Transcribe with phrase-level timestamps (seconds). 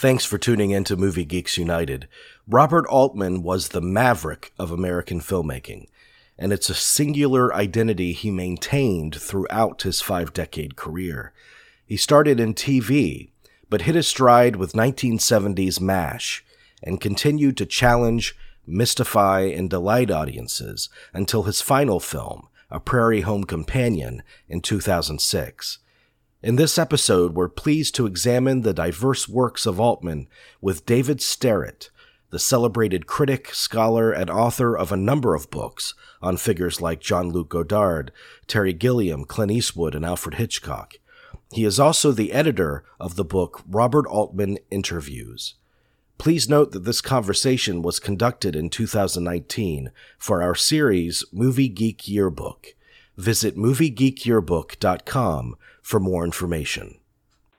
[0.00, 2.08] Thanks for tuning in to Movie Geeks United.
[2.48, 5.88] Robert Altman was the maverick of American filmmaking,
[6.38, 11.34] and it's a singular identity he maintained throughout his five decade career.
[11.84, 13.28] He started in TV,
[13.68, 16.46] but hit his stride with 1970s MASH
[16.82, 18.34] and continued to challenge,
[18.66, 25.78] mystify, and delight audiences until his final film, A Prairie Home Companion, in 2006.
[26.42, 30.26] In this episode, we're pleased to examine the diverse works of Altman
[30.62, 31.90] with David Sterritt,
[32.30, 35.92] the celebrated critic, scholar, and author of a number of books
[36.22, 38.10] on figures like Jean Luc Godard,
[38.46, 40.94] Terry Gilliam, Clint Eastwood, and Alfred Hitchcock.
[41.52, 45.56] He is also the editor of the book Robert Altman Interviews.
[46.16, 52.68] Please note that this conversation was conducted in 2019 for our series Movie Geek Yearbook.
[53.18, 55.56] Visit moviegeekyearbook.com
[55.90, 56.96] for more information.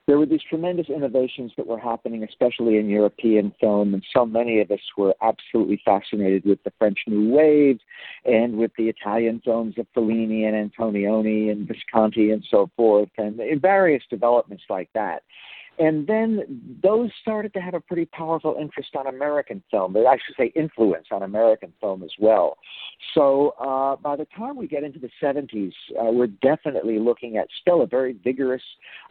[0.07, 4.59] There were these tremendous innovations that were happening, especially in European film, and so many
[4.59, 7.79] of us were absolutely fascinated with the French New Wave
[8.25, 13.39] and with the Italian films of Fellini and Antonioni and Visconti and so forth, and
[13.61, 15.21] various developments like that.
[15.79, 20.35] And then those started to have a pretty powerful interest on American film, I should
[20.37, 22.57] say influence on American film as well.
[23.15, 27.47] So uh, by the time we get into the 70s, uh, we're definitely looking at
[27.61, 28.61] still a very vigorous,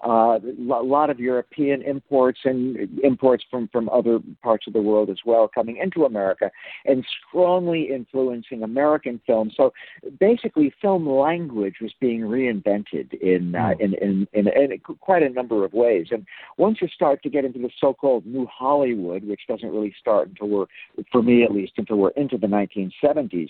[0.04, 5.18] uh, lot of European imports and imports from, from other parts of the world as
[5.26, 6.50] well coming into America
[6.84, 9.50] and strongly influencing American film.
[9.56, 9.72] So
[10.18, 13.82] basically, film language was being reinvented in, uh, hmm.
[13.82, 16.08] in, in, in, in quite a number of ways.
[16.10, 16.26] And
[16.60, 20.48] once you start to get into the so-called new Hollywood, which doesn't really start until
[20.48, 20.66] we're,
[21.10, 23.48] for me at least, until we're into the 1970s,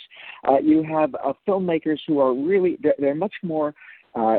[0.49, 3.75] uh, you have uh, filmmakers who are really they're, they're much more
[4.15, 4.39] uh,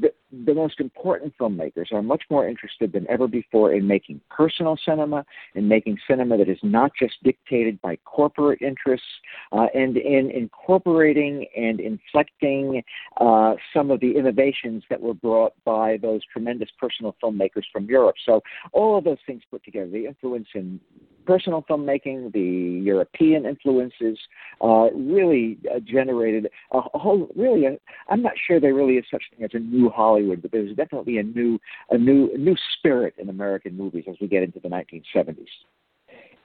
[0.00, 0.12] the,
[0.44, 5.24] the most important filmmakers are much more interested than ever before in making personal cinema,
[5.54, 9.06] in making cinema that is not just dictated by corporate interests,
[9.52, 12.82] uh, and in incorporating and inflecting
[13.20, 18.16] uh, some of the innovations that were brought by those tremendous personal filmmakers from Europe.
[18.26, 18.42] So
[18.72, 20.80] all of those things put together, the influence in
[21.26, 24.18] personal filmmaking, the European influences,
[24.60, 27.28] uh, really uh, generated a whole.
[27.36, 30.52] Really, i am not sure there really is such thing as a new Hollywood, but
[30.52, 31.58] there's definitely a new,
[31.90, 35.46] a new, a new spirit in American movies as we get into the 1970s.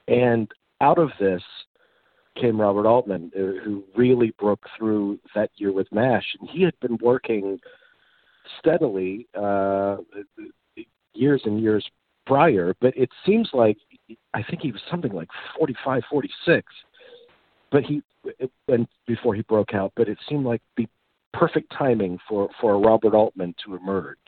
[0.08, 0.48] And
[0.80, 1.42] out of this
[2.40, 6.78] came Robert Altman, uh, who really broke through that year with MASH, and he had
[6.80, 7.58] been working
[8.58, 9.96] steadily uh,
[11.14, 11.88] years and years
[12.30, 13.76] prior, but it seems like
[14.34, 16.72] I think he was something like 45, 46.
[17.72, 18.02] But he,
[18.68, 20.86] and before he broke out, but it seemed like the
[21.32, 24.18] perfect timing for for Robert Altman to emerge.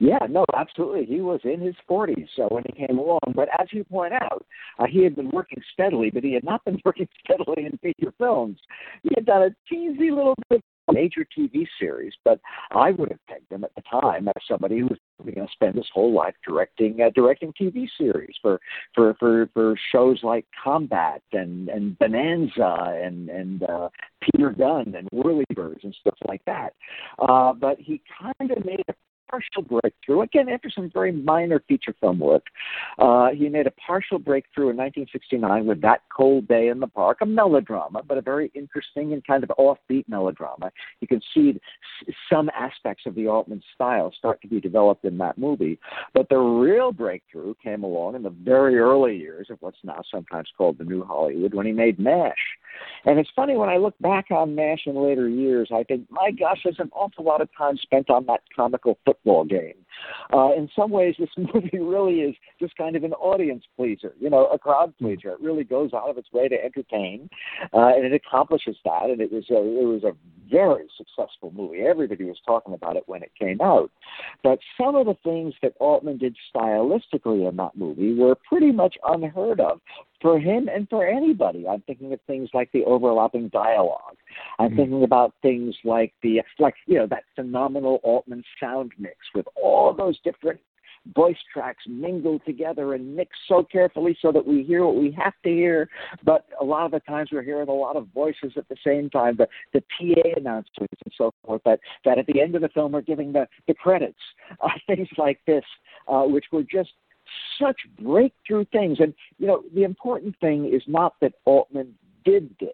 [0.00, 1.04] Yeah, no, absolutely.
[1.04, 3.20] He was in his 40s uh, when he came along.
[3.34, 4.44] But as you point out,
[4.80, 8.12] uh, he had been working steadily, but he had not been working steadily in feature
[8.18, 8.58] films.
[9.04, 12.40] He had done a teensy little bit major TV series, but
[12.70, 15.74] I would have pegged him at the time as somebody who was going to spend
[15.74, 18.60] his whole life directing uh, directing TV series for
[18.94, 23.88] for for for shows like Combat and and Bonanza and and uh,
[24.20, 26.74] Peter Gunn and Whirlybirds and stuff like that.
[27.18, 28.94] Uh, but he kind of made a
[29.30, 32.44] partial breakthrough, again, after some very minor feature film work.
[32.98, 37.18] Uh, he made a partial breakthrough in 1969 with That Cold Day in the Park,
[37.20, 40.70] a melodrama, but a very interesting and kind of offbeat melodrama.
[41.00, 41.60] You can see
[42.30, 45.78] some aspects of the Altman style start to be developed in that movie.
[46.14, 50.48] But the real breakthrough came along in the very early years of what's now sometimes
[50.56, 52.34] called the New Hollywood when he made MASH.
[53.04, 56.30] And it's funny when I look back on MASH in later years, I think, my
[56.30, 59.74] gosh, there's an awful lot of time spent on that comical football game.
[60.32, 64.30] Uh, in some ways, this movie really is just kind of an audience pleaser, you
[64.30, 65.30] know, a crowd pleaser.
[65.30, 67.28] It really goes out of its way to entertain,
[67.72, 69.10] uh, and it accomplishes that.
[69.10, 70.12] And it was a, it was a
[70.50, 71.80] very successful movie.
[71.80, 73.90] Everybody was talking about it when it came out.
[74.42, 78.96] But some of the things that Altman did stylistically in that movie were pretty much
[79.06, 79.80] unheard of
[80.20, 81.66] for him and for anybody.
[81.68, 84.16] I'm thinking of things like the overlapping dialogue.
[84.58, 84.76] I'm mm-hmm.
[84.76, 89.92] thinking about things like the like you know that phenomenal Altman sound mix with all
[89.92, 90.60] those different
[91.14, 95.34] voice tracks mingled together and mixed so carefully so that we hear what we have
[95.44, 95.88] to hear.
[96.24, 99.10] But a lot of the times we're hearing a lot of voices at the same
[99.10, 102.68] time, the, the PA announcements and so forth, that, that at the end of the
[102.68, 104.18] film are giving the, the credits,
[104.60, 105.64] uh, things like this,
[106.08, 106.90] uh, which were just
[107.60, 108.98] such breakthrough things.
[109.00, 111.94] And, you know, the important thing is not that Altman
[112.24, 112.70] did this.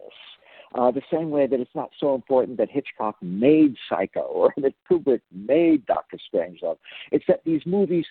[0.73, 4.73] Uh, the same way that it's not so important that Hitchcock made Psycho or that
[4.89, 6.77] Kubrick made Doctor Strangelove.
[7.11, 8.05] It's that these movies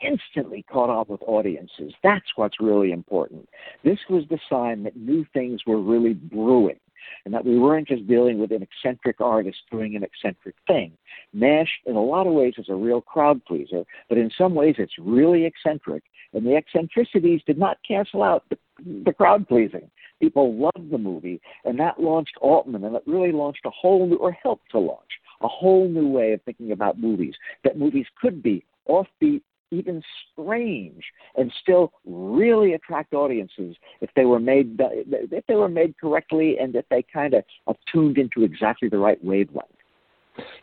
[0.00, 1.92] instantly caught on with audiences.
[2.02, 3.48] That's what's really important.
[3.84, 6.78] This was the sign that new things were really brewing
[7.24, 10.92] and that we weren't just dealing with an eccentric artist doing an eccentric thing.
[11.32, 14.76] MASH, in a lot of ways, is a real crowd pleaser, but in some ways,
[14.78, 16.02] it's really eccentric,
[16.32, 18.58] and the eccentricities did not cancel out the,
[19.04, 19.90] the crowd pleasing.
[20.20, 24.16] People loved the movie, and that launched Altman, and it really launched a whole new,
[24.16, 25.10] or helped to launch
[25.40, 27.34] a whole new way of thinking about movies.
[27.64, 31.02] That movies could be offbeat, even strange,
[31.36, 36.74] and still really attract audiences if they were made if they were made correctly and
[36.74, 39.68] if they kind of tuned into exactly the right wavelength.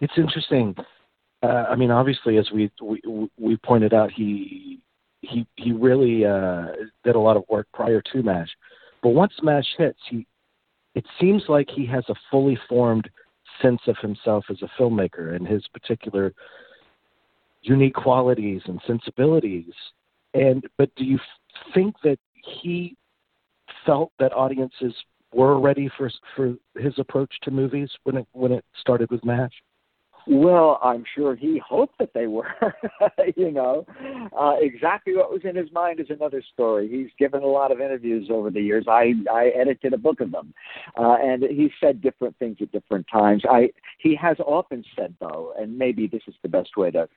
[0.02, 0.76] It's interesting.
[1.44, 4.80] Uh, I mean, obviously, as we, we we pointed out, he
[5.22, 6.68] he he really uh,
[7.04, 8.50] did a lot of work prior to Mash,
[9.04, 10.26] but once Mash hits, he
[10.96, 13.10] it seems like he has a fully formed
[13.62, 16.34] sense of himself as a filmmaker and his particular
[17.66, 19.74] unique qualities and sensibilities.
[20.34, 21.20] And but do you
[21.74, 22.20] think that
[22.62, 22.96] he
[23.86, 24.94] felt that audiences
[25.34, 29.54] were ready for for his approach to movies when it when it started with MASH?
[30.28, 32.52] Well, I'm sure he hoped that they were.
[33.36, 33.86] you know,
[34.38, 36.90] uh, exactly what was in his mind is another story.
[36.90, 38.86] He's given a lot of interviews over the years.
[38.90, 40.54] I I edited a book of them,
[40.98, 43.44] uh, and he said different things at different times.
[43.50, 43.70] I
[44.00, 47.08] he has often said though, and maybe this is the best way to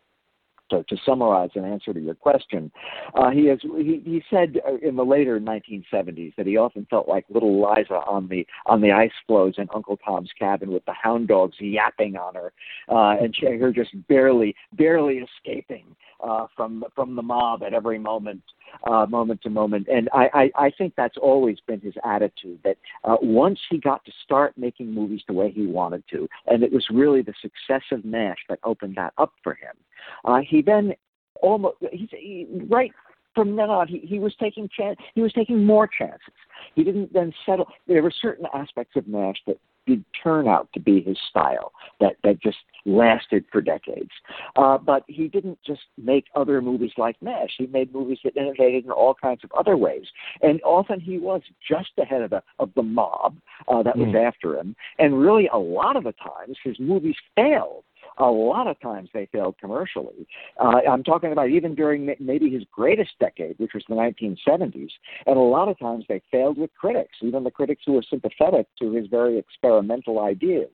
[0.71, 2.71] to, summarize an answer to your question,
[3.15, 7.09] uh, he has he, he said uh, in the later 1970s that he often felt
[7.09, 10.93] like little Liza on the on the ice floes in Uncle Tom's Cabin with the
[10.93, 12.53] hound dogs yapping on her,
[12.89, 15.85] uh, and she, her just barely barely escaping
[16.21, 18.43] uh, from from the mob at every moment
[18.85, 19.89] uh, moment to moment.
[19.89, 24.05] And I, I, I think that's always been his attitude that uh, once he got
[24.05, 27.83] to start making movies the way he wanted to, and it was really the success
[27.93, 29.75] of MASH that opened that up for him,
[30.25, 30.95] uh, he then
[31.43, 32.93] almost, he's, he, right
[33.35, 34.99] from then on, he, he was taking chance.
[35.15, 36.35] He was taking more chances.
[36.75, 37.69] He didn't then settle.
[37.87, 42.17] There were certain aspects of MASH that did turn out to be his style that
[42.23, 44.11] that just lasted for decades.
[44.57, 47.51] Uh, but he didn't just make other movies like MASH.
[47.57, 50.05] He made movies that innovated in all kinds of other ways,
[50.43, 53.37] and often he was just ahead of the of the mob
[53.69, 54.27] uh, that was mm.
[54.27, 54.77] after him.
[54.99, 57.85] And really, a lot of the times, his movies failed
[58.19, 60.27] a lot of times they failed commercially.
[60.61, 64.91] Uh, I'm talking about even during maybe his greatest decade, which was the 1970s,
[65.27, 68.67] and a lot of times they failed with critics, even the critics who were sympathetic
[68.81, 70.71] to his very experimental ideas.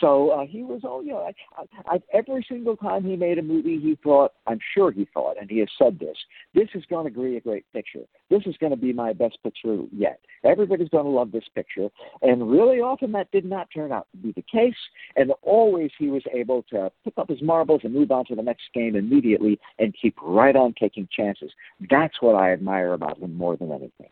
[0.00, 3.42] So uh, he was, oh, you know, I, I, every single time he made a
[3.42, 6.16] movie, he thought, I'm sure he thought, and he has said this,
[6.54, 8.00] this is going to be a great picture.
[8.28, 10.18] This is going to be my best picture yet.
[10.44, 11.88] Everybody's going to love this picture.
[12.22, 14.74] And really often that did not turn out to be the case.
[15.16, 18.42] And always he was able to pick up his marbles and move on to the
[18.42, 21.52] next game immediately and keep right on taking chances.
[21.88, 24.10] That's what I admire about him more than anything.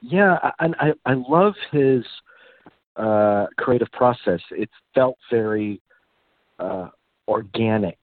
[0.00, 2.04] Yeah, and I, I love his
[2.98, 4.40] uh, creative process.
[4.50, 5.80] It felt very
[6.58, 6.88] uh,
[7.28, 7.98] organic,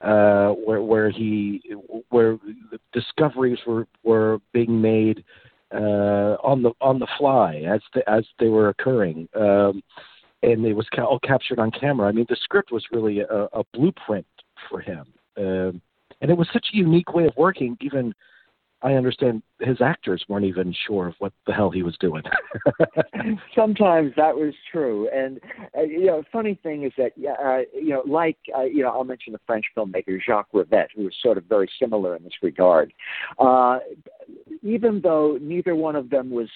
[0.00, 1.62] uh, where where he
[2.08, 2.38] where
[2.92, 5.22] discoveries were were being made
[5.74, 9.28] uh, on the on the fly as the, as they were occurring.
[9.34, 9.82] Um,
[10.42, 12.08] and it was ca- all captured on camera.
[12.08, 14.26] I mean, the script was really a, a blueprint
[14.70, 15.04] for him,
[15.36, 15.82] um,
[16.22, 17.76] and it was such a unique way of working.
[17.82, 18.14] Even
[18.82, 22.22] I understand his actors weren't even sure of what the hell he was doing.
[23.54, 25.38] Sometimes that was true, and
[25.76, 29.04] uh, you know, funny thing is that uh, you know, like uh, you know, I'll
[29.04, 32.92] mention the French filmmaker Jacques Rivette, who was sort of very similar in this regard.
[33.38, 33.80] Uh,
[34.62, 36.48] even though neither one of them was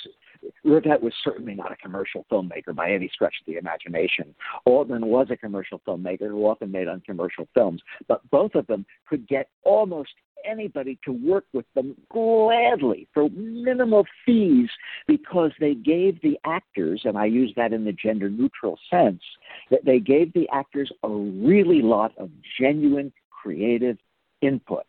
[0.64, 4.34] Rivette was certainly not a commercial filmmaker by any stretch of the imagination.
[4.64, 9.26] Altman was a commercial filmmaker who often made uncommercial films, but both of them could
[9.26, 10.10] get almost
[10.44, 14.68] anybody to work with them gladly for minimal fees
[15.06, 19.22] because they gave the actors, and I use that in the gender neutral sense,
[19.70, 23.98] that they gave the actors a really lot of genuine creative
[24.40, 24.84] input.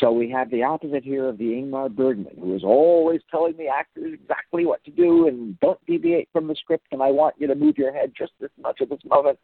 [0.00, 3.68] So we have the opposite here of the Ingmar Bergman, who is always telling the
[3.68, 7.46] actors exactly what to do and don't deviate from the script, and I want you
[7.46, 9.38] to move your head just as much at this moment.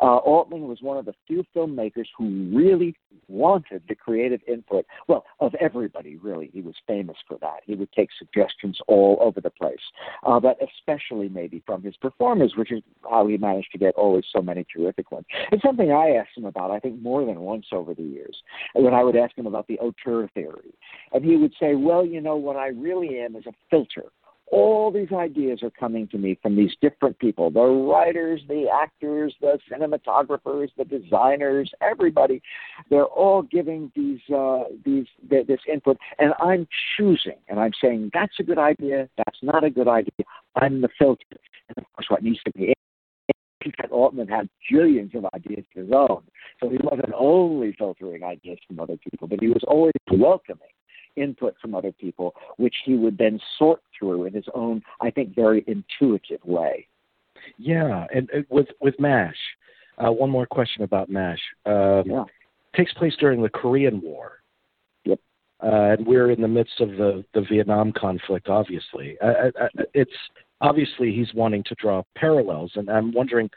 [0.00, 2.96] Uh, Altman was one of the few filmmakers who really
[3.28, 6.50] wanted the creative input, well, of everybody, really.
[6.52, 7.60] He was famous for that.
[7.64, 9.76] He would take suggestions all over the place,
[10.26, 14.24] uh, but especially maybe from his performers, which is how he managed to get always
[14.34, 15.26] so many terrific ones.
[15.52, 18.36] It's something I asked him about, I think, more than once over the years,
[18.74, 20.74] when I would ask him about the auteur theory.
[21.12, 24.04] And he would say, well, you know, what I really am is a filter.
[24.50, 29.34] all these ideas are coming to me from these different people the writers, the actors,
[29.40, 32.42] the cinematographers, the designers, everybody.
[32.90, 38.10] They're all giving these, uh, these, th- this input, and I'm choosing, and I'm saying
[38.12, 40.24] that's a good idea, that's not a good idea.
[40.56, 41.24] I'm the filter.
[41.68, 42.74] And of course, what needs to be
[43.64, 46.22] Peter Altman had jillions of ideas of his own.
[46.60, 50.68] So he wasn't only filtering ideas from other people, but he was always welcoming
[51.16, 55.34] input from other people, which he would then sort through in his own, I think,
[55.34, 56.86] very intuitive way.
[57.58, 59.36] Yeah, and, and with with Mash,
[59.98, 61.40] uh, one more question about Mash.
[61.66, 62.24] Um, yeah.
[62.74, 64.40] Takes place during the Korean War.
[65.04, 65.20] Yep.
[65.62, 65.66] Uh,
[65.96, 68.48] and we're in the midst of the the Vietnam conflict.
[68.48, 70.10] Obviously, uh, uh, uh it's
[70.60, 73.50] obviously he's wanting to draw parallels, and I'm wondering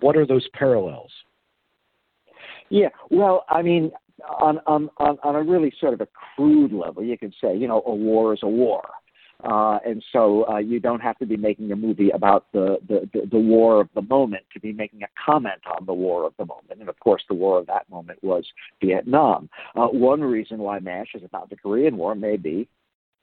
[0.00, 1.12] what are those parallels?
[2.68, 3.90] Yeah, well, I mean,
[4.40, 7.68] on on on, on a really sort of a crude level, you could say, you
[7.68, 8.82] know, a war is a war.
[9.42, 13.08] Uh, and so uh, you don't have to be making a movie about the, the,
[13.14, 16.34] the, the war of the moment to be making a comment on the war of
[16.38, 16.78] the moment.
[16.78, 18.44] And of course, the war of that moment was
[18.82, 19.48] Vietnam.
[19.74, 22.68] Uh, one reason why MASH is about the Korean War may be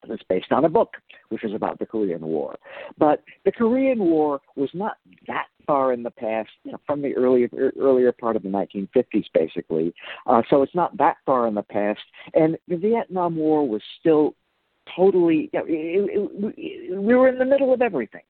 [0.10, 0.94] it's based on a book,
[1.30, 2.58] which is about the Korean War.
[2.98, 7.16] But the Korean War was not that far in the past, you know, from the
[7.16, 7.50] earlier
[7.80, 9.94] earlier part of the 1950s, basically.
[10.25, 12.00] Uh, so it's not that far in the past,
[12.34, 14.36] and the Vietnam War was still
[14.96, 15.50] totally.
[15.54, 18.22] You know, it, it, it, we were in the middle of everything.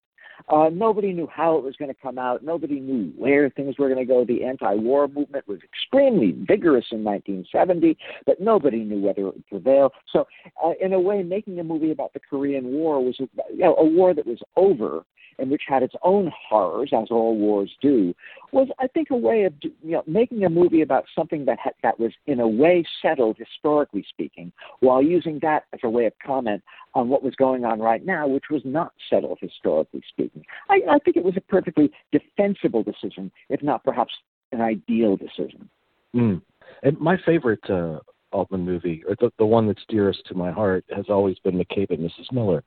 [0.49, 2.43] Uh, nobody knew how it was going to come out.
[2.43, 4.25] Nobody knew where things were going to go.
[4.25, 9.91] The anti-war movement was extremely vigorous in 1970, but nobody knew whether it would prevail.
[10.11, 10.27] So,
[10.63, 13.75] uh, in a way, making a movie about the Korean War was a, you know,
[13.75, 15.03] a war that was over
[15.39, 18.13] and which had its own horrors, as all wars do,
[18.51, 21.73] was, I think, a way of you know making a movie about something that had,
[21.83, 26.13] that was in a way settled historically speaking, while using that as a way of
[26.25, 26.63] comment
[26.97, 30.43] on what was going on right now, which was not settled historically speaking.
[30.67, 34.11] I, I think it was a perfectly defensible decision, if not perhaps
[34.51, 35.69] an ideal decision.
[36.15, 36.41] Mm.
[36.81, 37.99] And my favorite uh,
[38.31, 41.91] Altman movie, or the, the one that's dearest to my heart, has always been McCabe
[41.91, 42.31] and Mrs.
[42.31, 42.63] Miller.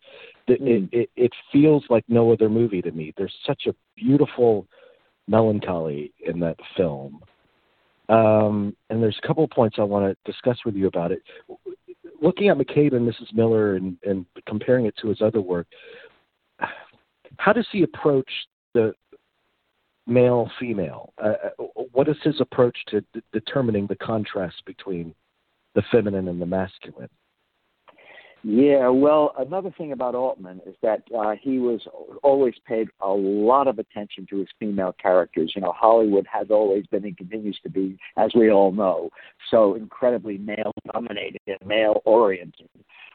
[0.46, 0.88] It, mm.
[0.92, 3.12] it, it, it feels like no other movie to me.
[3.16, 4.68] There's such a beautiful
[5.26, 7.20] melancholy in that film.
[8.08, 11.22] Um, and there's a couple of points I want to discuss with you about it.
[12.20, 13.32] Looking at McCabe and Mrs.
[13.32, 15.66] Miller and, and comparing it to his other work,
[17.38, 18.30] how does he approach
[18.74, 18.92] the
[20.06, 21.12] male female?
[21.22, 25.14] Uh, uh what is his approach to d- determining the contrast between
[25.74, 27.08] the feminine and the masculine.
[28.42, 31.82] Yeah, well, another thing about Altman is that uh, he was
[32.22, 35.52] always paid a lot of attention to his female characters.
[35.54, 39.10] You know, Hollywood has always been and continues to be, as we all know,
[39.50, 42.68] so incredibly male dominated and male oriented.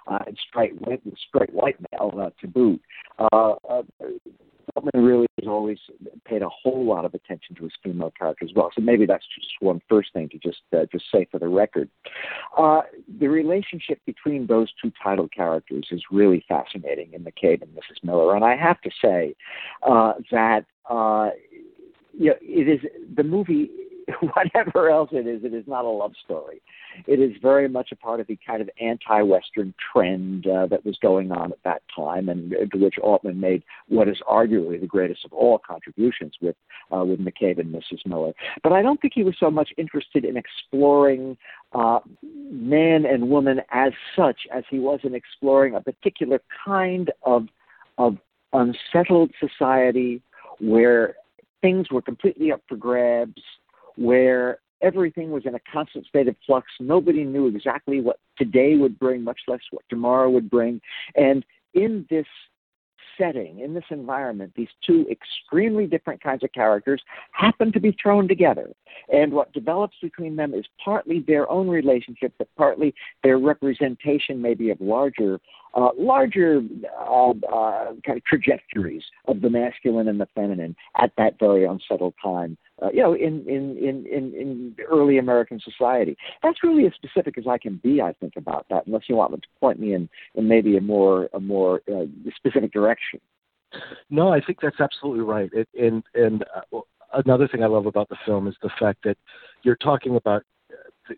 [0.08, 2.80] Uh, and straight, white straight white male uh, to boot.
[3.18, 3.82] Uh, uh,
[4.76, 5.78] Altman really has always
[6.26, 8.72] paid a whole lot of attention to his female characters as well.
[8.76, 11.90] So maybe that's just one first thing to just uh, just say for the record.
[12.58, 12.82] Uh,
[13.20, 18.04] the relationship between those two title characters is really fascinating in McCabe and Mrs.
[18.04, 19.36] Miller, and I have to say
[19.84, 21.30] uh, that uh,
[22.18, 22.80] you know, it is
[23.16, 23.70] the movie
[24.34, 26.62] whatever else it is, it is not a love story.
[27.08, 30.98] It is very much a part of the kind of anti-Western trend uh, that was
[31.02, 35.26] going on at that time, and to which Altman made what is arguably the greatest
[35.26, 36.56] of all contributions with
[36.96, 38.06] uh, with McCabe and Mrs.
[38.06, 38.34] Miller.
[38.64, 41.38] But I don't think he was so much interested in exploring
[41.74, 47.48] uh, man and woman as such as he was in exploring a particular kind of
[47.98, 48.18] of
[48.54, 50.22] unsettled society
[50.60, 51.16] where
[51.62, 53.42] things were completely up for grabs
[53.98, 56.68] where everything was in a constant state of flux.
[56.80, 60.82] Nobody knew exactly what today would bring, much less what tomorrow would bring.
[61.16, 62.26] And in this
[63.18, 68.28] setting, in this environment, these two extremely different kinds of characters happen to be thrown
[68.28, 68.70] together.
[69.12, 74.70] And what develops between them is partly their own relationship, but partly their representation, maybe,
[74.70, 75.40] of larger
[75.76, 76.62] uh, larger
[77.00, 82.14] uh, uh, kind of trajectories of the masculine and the feminine at that very unsettled
[82.22, 82.58] time.
[82.82, 86.18] Uh, you know, in, in in in in early American society.
[86.44, 88.02] That's really as specific as I can be.
[88.02, 91.30] I think about that, unless you want to point me in in maybe a more
[91.34, 92.06] a more uh,
[92.36, 93.20] specific direction.
[94.10, 95.50] No, I think that's absolutely right.
[95.54, 96.80] It, and and uh,
[97.14, 99.18] another thing I love about the film is the fact that
[99.64, 100.44] you're talking about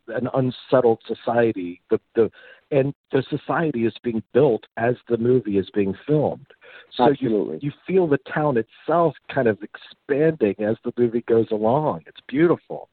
[0.08, 1.82] an unsettled society.
[1.90, 2.32] The the
[2.72, 6.48] and the society is being built as the movie is being filmed.
[6.96, 7.60] So Absolutely.
[7.62, 12.02] you you feel the town itself kind of expanding as the movie goes along.
[12.06, 12.90] It's beautiful.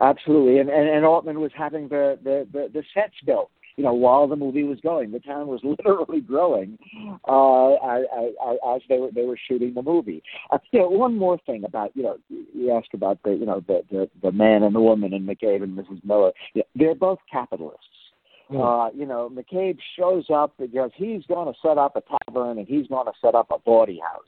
[0.00, 3.94] Absolutely, and and, and Altman was having the, the the the sets built you know,
[3.94, 5.12] while the movie was going.
[5.12, 6.76] The town was literally growing
[7.26, 8.02] uh, as,
[8.68, 10.22] as they were they were shooting the movie.
[10.50, 13.62] Uh, you know, one more thing about you know, you asked about the you know
[13.66, 16.04] the the, the man and the woman and McCabe and Mrs.
[16.04, 16.32] Miller.
[16.54, 17.86] Yeah, they're both capitalists.
[18.48, 18.60] Hmm.
[18.60, 22.66] Uh, you know, McCabe shows up because he's going to set up a tavern and
[22.66, 24.22] he's going to set up a bawdy house.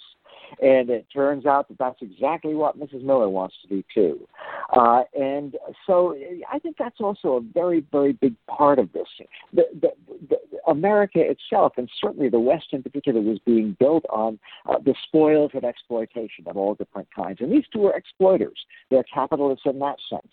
[0.60, 3.02] And it turns out that that's exactly what Mrs.
[3.02, 4.28] Miller wants to do too.
[4.74, 6.16] Uh, and so
[6.50, 9.06] I think that's also a very, very big part of this.
[9.52, 9.88] The, the,
[10.28, 14.38] the, America itself, and certainly the West in particular, was being built on
[14.68, 17.38] uh, the spoils of exploitation of all different kinds.
[17.40, 18.58] And these two are exploiters.
[18.90, 20.32] They're capitalists in that sense.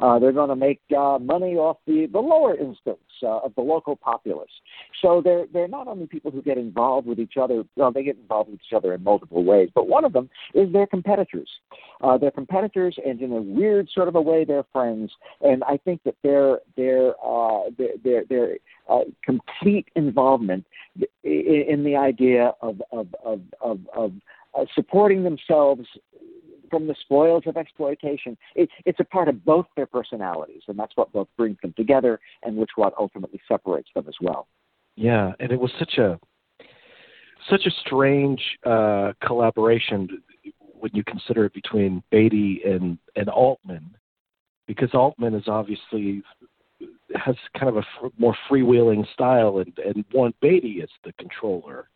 [0.00, 3.62] Uh, they're going to make uh, money off the, the lower instance uh, of the
[3.62, 4.50] local populace.
[5.00, 8.16] So they're, they're not only people who get involved with each other, well, they get
[8.16, 11.48] involved with each other in multiple ways ways, but one of them is their competitors.
[12.02, 15.10] Uh, they're competitors, and in a weird sort of a way, they're friends.
[15.40, 18.48] And I think that their their uh, their their, their
[18.88, 20.64] uh, complete involvement
[21.24, 24.12] in, in the idea of of of of, of
[24.56, 25.86] uh, supporting themselves
[26.70, 28.36] from the spoils of exploitation.
[28.54, 32.20] It, it's a part of both their personalities, and that's what both brings them together,
[32.42, 34.46] and which what ultimately separates them as well.
[34.96, 36.18] Yeah, and it was such a
[37.50, 40.08] such a strange uh, collaboration
[40.80, 43.96] when you consider it between Beatty and and Altman,
[44.66, 46.22] because Altman is obviously
[47.14, 47.84] has kind of a
[48.18, 51.88] more freewheeling style, and and one Beatty is the controller.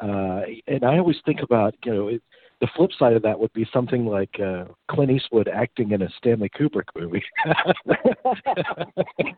[0.00, 2.22] Uh, and I always think about you know it,
[2.60, 6.08] the flip side of that would be something like uh, Clint Eastwood acting in a
[6.18, 7.22] Stanley Kubrick movie.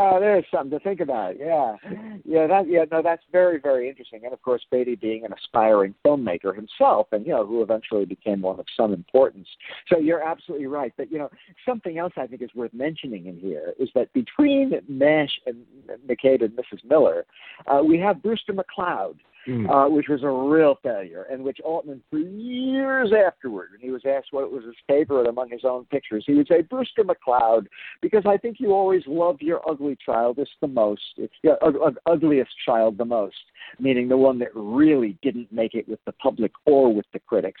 [0.00, 1.38] oh, there's something to think about.
[1.38, 1.76] Yeah,
[2.24, 4.20] yeah, that yeah, no, that's very very interesting.
[4.24, 8.40] And of course, Beatty being an aspiring filmmaker himself, and you know, who eventually became
[8.40, 9.48] one of some importance.
[9.88, 10.92] So you're absolutely right.
[10.96, 11.30] But you know,
[11.66, 15.64] something else I think is worth mentioning in here is that between Mash and
[16.08, 16.84] McCabe and Mrs.
[16.88, 17.26] Miller,
[17.66, 19.16] uh, we have Brewster McCloud
[19.46, 19.68] mm.
[19.70, 24.02] uh, which was a real failure, and which Altman, for years afterward, when he was
[24.06, 27.66] asked what was his favorite among his own pictures, he would say Brewster McCloud,
[28.02, 32.50] because I think you always love your ugly child the most, it's the uh, ugliest
[32.64, 33.36] child the most,
[33.78, 37.60] meaning the one that really didn't make it with the public or with the critics.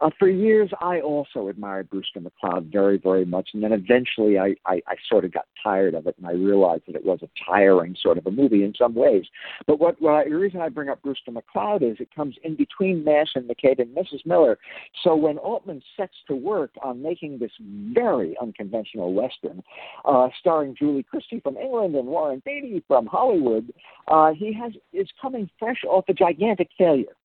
[0.00, 4.54] Uh, for years, I also admired Brewster McCloud very, very much, and then eventually I,
[4.66, 7.28] I, I sort of got tired of it, and I realized that it was a
[7.46, 9.24] tiring sort of a movie in some ways.
[9.66, 12.56] But what, what I, the reason I bring up Brewster McCloud is it comes in
[12.56, 14.24] between Mash and McCabe and Mrs.
[14.24, 14.58] Miller.
[15.02, 19.62] So when Altman sets to work on making this very unconventional Western,
[20.04, 23.72] uh, starring Julie Christie from England and Warren Beatty from Hollywood,
[24.08, 27.16] uh, he has is coming fresh off a gigantic failure.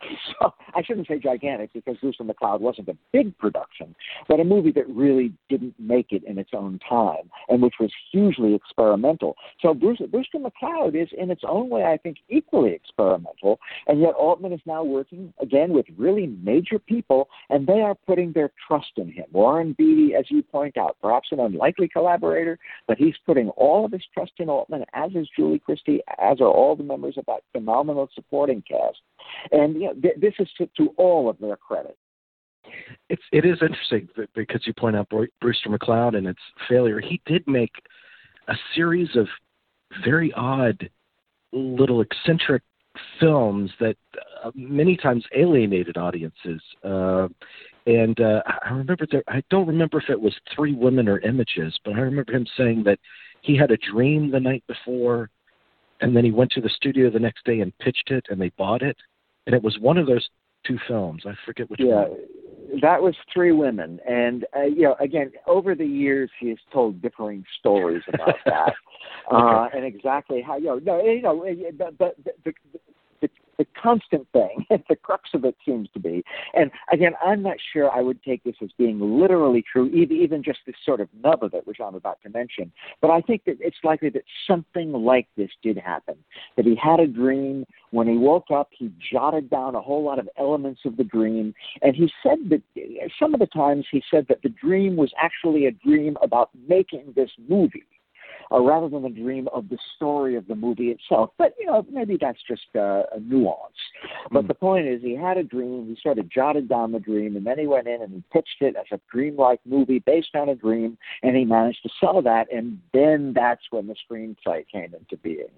[0.40, 3.94] so I shouldn't say gigantic because Brewster McCloud wasn't a big production,
[4.28, 7.90] but a movie that really didn't make it in its own time and which was
[8.10, 9.36] hugely experimental.
[9.60, 14.14] So Brewster, Brewster McCloud is in its own way, I think, equally experimental, and yet
[14.14, 18.92] Altman is now working again with really major people, and they are putting their trust
[18.96, 19.26] in him.
[19.32, 23.92] Warren Beatty, as you point out, perhaps an unlikely collaborator, but he's putting all of
[23.92, 27.40] his trust in Altman, as is Julie Christie, as are all the members of that
[27.52, 28.98] phenomenal supporting cast.
[29.52, 31.96] And you know, th- this is to, to all of their credit.
[33.08, 37.00] It's it is interesting because you point out Brewster McCloud and its failure.
[37.00, 37.72] He did make
[38.48, 39.26] a series of
[40.04, 40.88] very odd,
[41.52, 42.62] little eccentric
[43.20, 43.96] films that
[44.44, 46.62] uh, many times alienated audiences.
[46.82, 47.28] Uh,
[47.86, 49.24] and uh, I remember there.
[49.28, 52.82] I don't remember if it was Three Women or Images, but I remember him saying
[52.84, 52.98] that
[53.42, 55.28] he had a dream the night before,
[56.00, 58.50] and then he went to the studio the next day and pitched it, and they
[58.56, 58.96] bought it
[59.46, 60.26] and it was one of those
[60.66, 61.22] two films.
[61.26, 62.80] I forget which yeah, one.
[62.80, 67.00] That was Three Women, and uh, you know, again, over the years, he has told
[67.02, 68.72] differing stories about that,
[69.30, 69.76] uh, okay.
[69.76, 71.46] uh, and exactly how you know, no, you know,
[71.78, 72.78] but, but the, the,
[73.56, 76.24] the constant thing, the crux of it seems to be.
[76.54, 80.60] And again, I'm not sure I would take this as being literally true, even just
[80.66, 82.72] this sort of nub of it, which I'm about to mention.
[83.00, 86.16] But I think that it's likely that something like this did happen.
[86.56, 87.64] That he had a dream.
[87.90, 91.54] When he woke up, he jotted down a whole lot of elements of the dream.
[91.82, 92.62] And he said that
[93.18, 97.12] some of the times he said that the dream was actually a dream about making
[97.14, 97.84] this movie
[98.52, 101.30] uh, rather than the dream of the story of the movie itself.
[101.38, 103.60] But you know, maybe that's just uh, a nuance.
[104.30, 104.48] But mm.
[104.48, 105.86] the point is, he had a dream.
[105.88, 108.60] He sort of jotted down the dream, and then he went in and he pitched
[108.60, 112.52] it as a dreamlike movie based on a dream, and he managed to sell that.
[112.52, 115.54] And then that's when the screenplay came into being.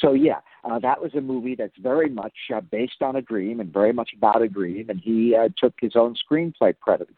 [0.00, 3.60] So yeah, Uh, that was a movie that's very much uh, based on a dream
[3.60, 7.08] and very much about a dream, and he uh, took his own screenplay credit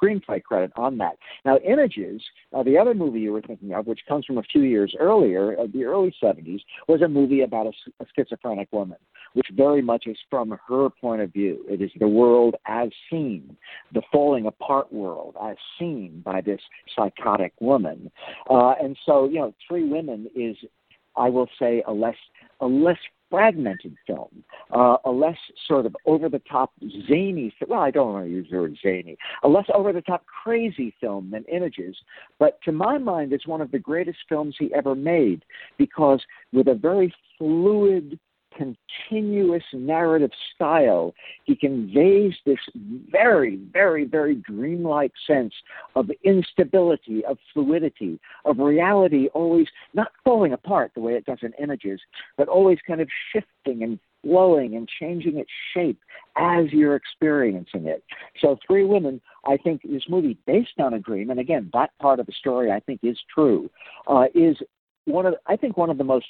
[0.00, 1.16] screenplay credit on that.
[1.44, 2.22] Now, Images,
[2.54, 5.58] uh, the other movie you were thinking of, which comes from a few years earlier,
[5.58, 8.98] uh, the early '70s, was a movie about a, a schizophrenic woman,
[9.34, 11.64] which very much is from her point of view.
[11.68, 13.56] It is the world as seen,
[13.92, 16.60] the falling apart world as seen by this
[16.96, 18.10] psychotic woman,
[18.48, 20.56] uh, and so you know, Three Women is
[21.16, 22.16] I will say, a less
[22.60, 22.98] a less
[23.30, 26.72] fragmented film, uh, a less sort of over the top
[27.08, 27.54] zany.
[27.66, 29.16] Well, I don't want to use the word zany.
[29.42, 31.96] A less over the top crazy film than Images,
[32.38, 35.44] but to my mind, it's one of the greatest films he ever made
[35.78, 38.18] because with a very fluid
[38.56, 42.58] continuous narrative style, he conveys this
[43.10, 45.52] very, very, very dreamlike sense
[45.94, 51.52] of instability, of fluidity, of reality always not falling apart the way it does in
[51.62, 52.00] images,
[52.36, 55.98] but always kind of shifting and flowing and changing its shape
[56.36, 58.04] as you're experiencing it.
[58.40, 62.20] So, Three Women, I think this movie, based on a dream, and again, that part
[62.20, 63.70] of the story I think is true,
[64.06, 64.56] uh, is
[65.06, 66.26] one of I think one of the most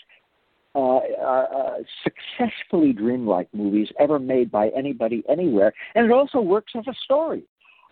[0.75, 6.87] uh, uh, successfully dreamlike movies ever made by anybody anywhere, and it also works as
[6.87, 7.43] a story.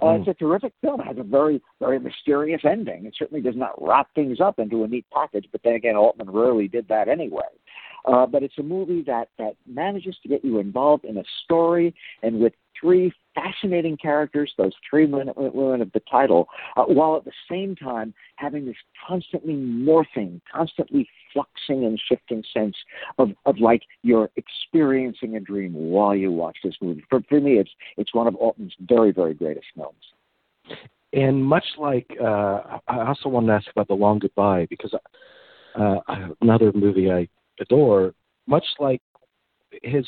[0.00, 0.20] Uh, mm.
[0.20, 1.00] It's a terrific film.
[1.00, 3.06] It has a very, very mysterious ending.
[3.06, 6.30] It certainly does not wrap things up into a neat package, but then again, Altman
[6.30, 7.48] rarely did that anyway.
[8.04, 11.94] Uh, but it's a movie that, that manages to get you involved in a story
[12.22, 17.24] and with three fascinating characters, those three women, women of the title, uh, while at
[17.24, 22.76] the same time having this constantly morphing, constantly fluxing and shifting sense
[23.18, 27.04] of, of like you're experiencing a dream while you watch this movie.
[27.08, 30.78] For, for me, it's, it's one of Altman's very, very greatest films.
[31.12, 34.94] And much like, uh, I also want to ask about The Long Goodbye because
[35.74, 35.96] uh,
[36.40, 37.28] another movie I
[37.60, 38.14] adore,
[38.46, 39.00] much like
[39.82, 40.06] his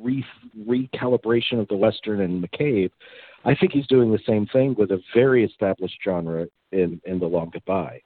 [0.00, 0.24] re-
[0.66, 2.90] recalibration of the Western and McCabe,
[3.44, 7.26] I think he's doing the same thing with a very established genre in, in The
[7.26, 8.00] Long Goodbye.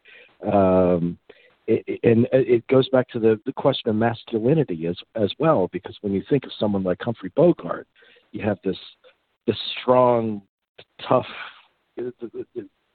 [0.46, 1.18] Um,
[1.66, 5.96] it, and it goes back to the, the question of masculinity as as well, because
[6.02, 7.86] when you think of someone like Humphrey Bogart,
[8.32, 8.76] you have this
[9.46, 10.42] this strong,
[11.08, 11.26] tough
[11.98, 12.10] uh,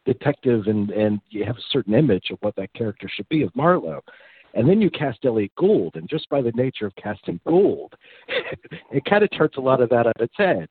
[0.05, 3.55] detective, and and you have a certain image of what that character should be of
[3.55, 4.03] Marlowe.
[4.53, 7.93] And then you cast Elliott Gould, and just by the nature of casting Gould,
[8.91, 10.69] it kind of turns a lot of that on its head.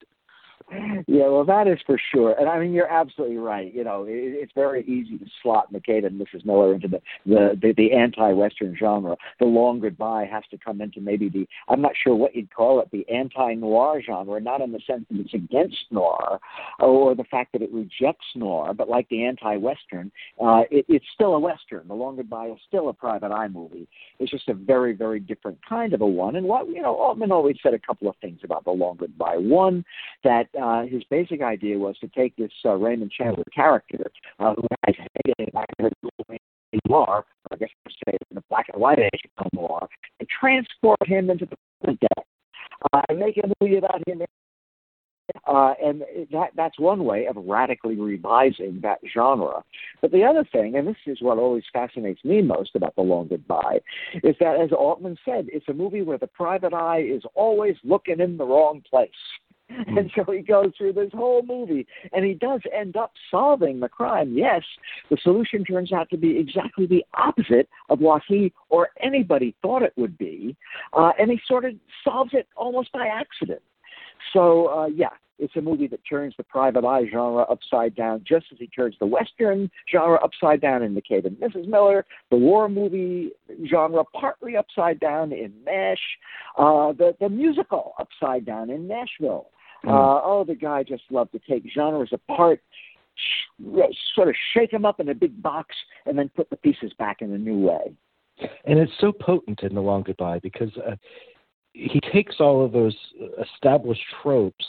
[0.70, 3.72] Yeah, well, that is for sure, and I mean you're absolutely right.
[3.74, 6.44] You know, it, it's very easy to slot McCabe and Mrs.
[6.44, 9.16] Miller into the the, the the anti-Western genre.
[9.40, 12.81] The Long Goodbye has to come into maybe the I'm not sure what you'd call
[12.81, 16.38] it, the anti-noir genre, not in the sense that it's against noir
[16.81, 21.35] or the fact that it rejects noir, but like the anti-Western, uh, it, it's still
[21.35, 21.88] a Western.
[21.88, 23.88] The Long Goodbye is still a private eye movie.
[24.18, 26.37] It's just a very very different kind of a one.
[26.37, 29.37] And what you know, Altman always said a couple of things about The Long Goodbye.
[29.38, 29.83] One
[30.24, 34.05] that uh, his basic idea was to take this uh, Raymond Chandler character,
[34.38, 34.94] uh, who has
[36.88, 40.99] noir, I guess you say in the black and white age of noir, and transport
[41.07, 42.23] him into the present day.
[42.92, 44.23] Uh, and make a movie about him
[45.47, 49.62] uh, and that that's one way of radically revising that genre.
[50.01, 53.29] But the other thing, and this is what always fascinates me most about The Long
[53.29, 53.81] Goodbye,
[54.23, 58.21] is that as Altman said, it's a movie where the private eye is always looking
[58.21, 59.11] in the wrong place.
[59.70, 59.98] Mm.
[59.98, 63.88] And so he goes through this whole movie, and he does end up solving the
[63.88, 64.37] crime.
[64.37, 64.62] Yes,
[65.11, 69.83] the solution turns out to be exactly the opposite of what he or anybody thought
[69.83, 70.57] it would be,
[70.94, 73.62] uh, and he sort of solves it almost by accident.
[74.33, 78.46] So, uh, yeah, it's a movie that turns the private eye genre upside down, just
[78.52, 81.68] as he turns the Western genre upside down in McCabe and Mrs.
[81.68, 83.31] Miller, the war movie
[83.70, 86.00] genre partly upside down in MASH,
[86.57, 89.50] uh, the, the musical upside down in Nashville.
[89.84, 89.90] Mm.
[89.90, 92.60] Uh, oh, the guy just loved to take genres apart,
[93.14, 95.74] sh- sort of shake them up in a big box,
[96.06, 97.92] and then put the pieces back in a new way.
[98.64, 100.96] And it's so potent in The Long Goodbye because uh,
[101.72, 102.96] he takes all of those
[103.40, 104.64] established tropes,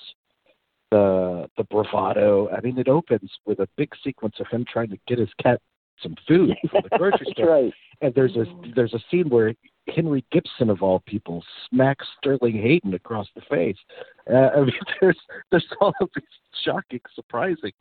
[0.91, 2.49] the the bravado.
[2.49, 5.61] I mean, it opens with a big sequence of him trying to get his cat
[6.01, 7.49] some food from the grocery store.
[7.49, 7.73] Right.
[8.01, 9.53] And there's a there's a scene where
[9.93, 13.77] Henry Gibson of all people smacks Sterling Hayden across the face.
[14.31, 15.19] Uh, I mean, there's
[15.51, 16.23] there's all of these
[16.63, 17.73] shocking, surprising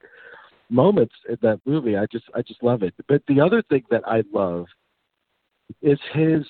[0.71, 1.97] moments in that movie.
[1.97, 2.95] I just I just love it.
[3.07, 4.67] But the other thing that I love
[5.83, 6.45] is his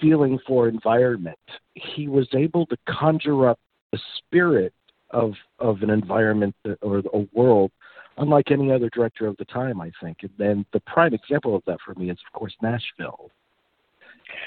[0.00, 1.38] feeling for environment.
[1.74, 3.58] He was able to conjure up
[3.92, 4.72] the spirit
[5.10, 7.72] of of an environment or a world
[8.18, 10.18] unlike any other director of the time, I think.
[10.22, 13.30] And then the prime example of that for me is, of course, Nashville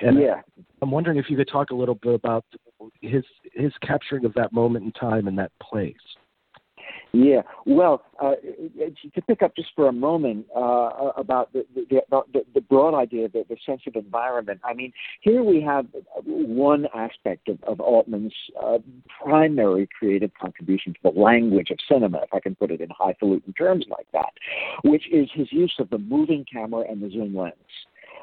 [0.01, 0.41] And yeah.
[0.81, 2.45] I'm wondering if you could talk a little bit about
[3.01, 5.95] his his capturing of that moment in time and that place.
[7.13, 8.35] Yeah, well, uh,
[9.13, 13.25] to pick up just for a moment uh, about the, the, the, the broad idea,
[13.25, 14.61] of the, the sense of environment.
[14.63, 15.87] I mean, here we have
[16.23, 18.77] one aspect of, of Altman's uh,
[19.23, 23.53] primary creative contribution to the language of cinema, if I can put it in highfalutin
[23.53, 24.31] terms like that,
[24.83, 27.53] which is his use of the moving camera and the zoom lens.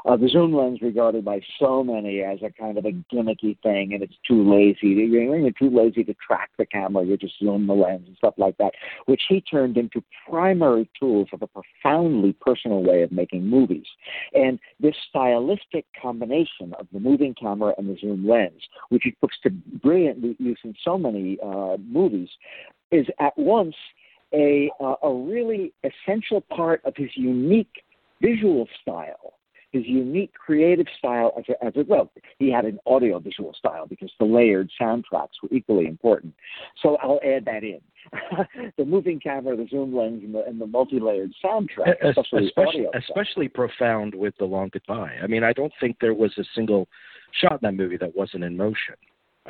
[0.04, 3.94] Uh, the zoom lens regarded by so many as a kind of a gimmicky thing,
[3.94, 4.94] and it's too lazy.
[4.94, 7.04] To, you're too lazy to track the camera.
[7.04, 8.72] You just zoom the lens and stuff like that,
[9.06, 13.87] which he turned into primary tools of a profoundly personal way of making movies.
[14.34, 19.34] And this stylistic combination of the moving camera and the zoom lens, which he puts
[19.42, 22.28] to brilliant use in so many uh, movies,
[22.90, 23.74] is at once
[24.32, 27.82] a, uh, a really essential part of his unique
[28.20, 29.34] visual style
[29.72, 34.11] his unique creative style as a, as a well, he had an audiovisual style because
[34.18, 36.35] the layered soundtracks were equally important.
[36.83, 37.81] So I'll add that in.
[38.78, 43.48] the moving camera, the zoom lens, and the, and the multi-layered soundtrack, especially especially, especially
[43.48, 45.16] profound with the long goodbye.
[45.22, 46.88] I mean, I don't think there was a single
[47.33, 48.94] shot in that movie that wasn't in motion.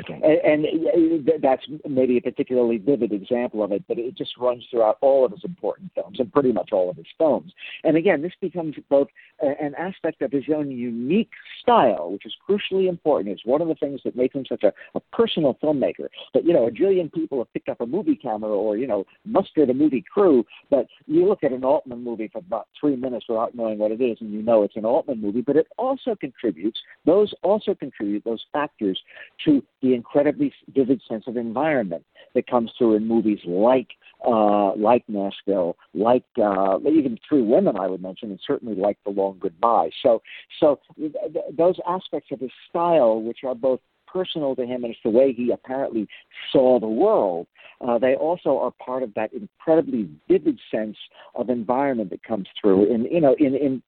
[0.08, 4.98] And, and that's maybe a particularly vivid example of it, but it just runs throughout
[5.00, 7.52] all of his important films and pretty much all of his films.
[7.84, 9.08] And again, this becomes both
[9.40, 11.30] an aspect of his own unique
[11.62, 13.32] style, which is crucially important.
[13.32, 16.08] It's one of the things that makes him such a, a personal filmmaker.
[16.34, 19.04] That you know, a jillion people have picked up a movie camera or you know
[19.24, 23.26] mustered a movie crew, but you look at an Altman movie for about three minutes
[23.28, 25.40] without knowing what it is, and you know it's an Altman movie.
[25.40, 28.98] But it also contributes; those also contribute those factors
[29.44, 33.88] to the incredibly vivid sense of environment that comes through in movies like
[34.27, 39.11] uh, like Nashville, like uh, even Three Women, I would mention, and certainly like The
[39.11, 39.90] Long Goodbye.
[40.03, 40.22] So,
[40.59, 43.81] so th- th- those aspects of his style, which are both
[44.12, 46.09] personal to him and it's the way he apparently
[46.51, 47.46] saw the world.
[47.87, 50.96] Uh, they also are part of that incredibly vivid sense
[51.35, 53.83] of environment that comes through in you know in in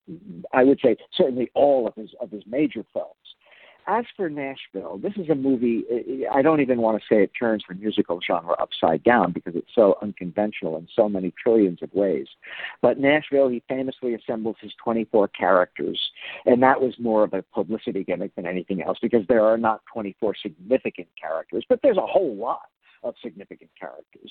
[0.53, 3.17] I would say certainly all of his of his major films
[3.87, 5.85] as for Nashville, this is a movie.
[6.33, 9.71] I don't even want to say it turns the musical genre upside down because it's
[9.75, 12.27] so unconventional in so many trillions of ways.
[12.83, 16.01] But Nashville, he famously assembles his 24 characters,
[16.47, 19.83] and that was more of a publicity gimmick than anything else because there are not
[19.93, 22.69] 24 significant characters, but there's a whole lot
[23.03, 24.31] of significant characters.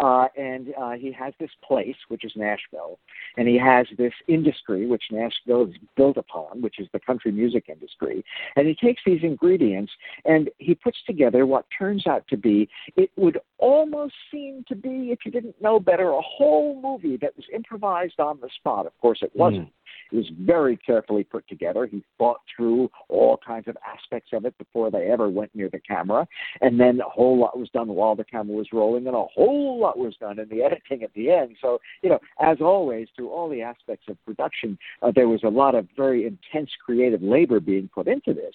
[0.00, 2.98] Uh, and uh, he has this place, which is Nashville,
[3.36, 7.64] and he has this industry, which Nashville is built upon, which is the country music
[7.68, 8.24] industry.
[8.56, 9.92] And he takes these ingredients
[10.24, 15.10] and he puts together what turns out to be, it would almost seem to be,
[15.10, 18.86] if you didn't know better, a whole movie that was improvised on the spot.
[18.86, 19.68] Of course, it wasn't.
[19.68, 19.70] Mm.
[20.12, 21.86] It was very carefully put together.
[21.86, 25.80] He thought through all kinds of aspects of it before they ever went near the
[25.80, 26.26] camera.
[26.60, 29.78] And then a whole lot was done while the camera was rolling, and a whole
[29.80, 31.56] lot was done in the editing at the end.
[31.60, 35.48] So, you know, as always, through all the aspects of production, uh, there was a
[35.48, 38.54] lot of very intense creative labor being put into this.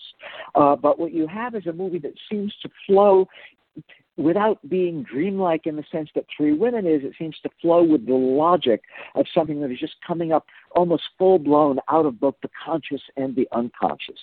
[0.56, 3.28] Uh, but what you have is a movie that seems to flow
[4.18, 8.06] without being dreamlike in the sense that Three Women is, it seems to flow with
[8.06, 8.82] the logic
[9.16, 13.02] of something that is just coming up almost full blown out of both the conscious
[13.18, 14.20] and the unconscious.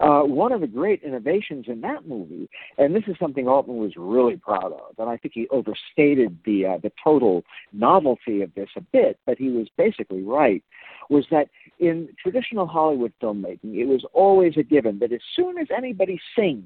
[0.00, 3.92] Uh, one of the great innovations in that movie, and this is something Altman was
[3.96, 8.68] really proud of, and I think he overstated the uh, the total novelty of this
[8.76, 10.62] a bit, but he was basically right,
[11.08, 15.66] was that in traditional Hollywood filmmaking, it was always a given that as soon as
[15.76, 16.64] anybody sings,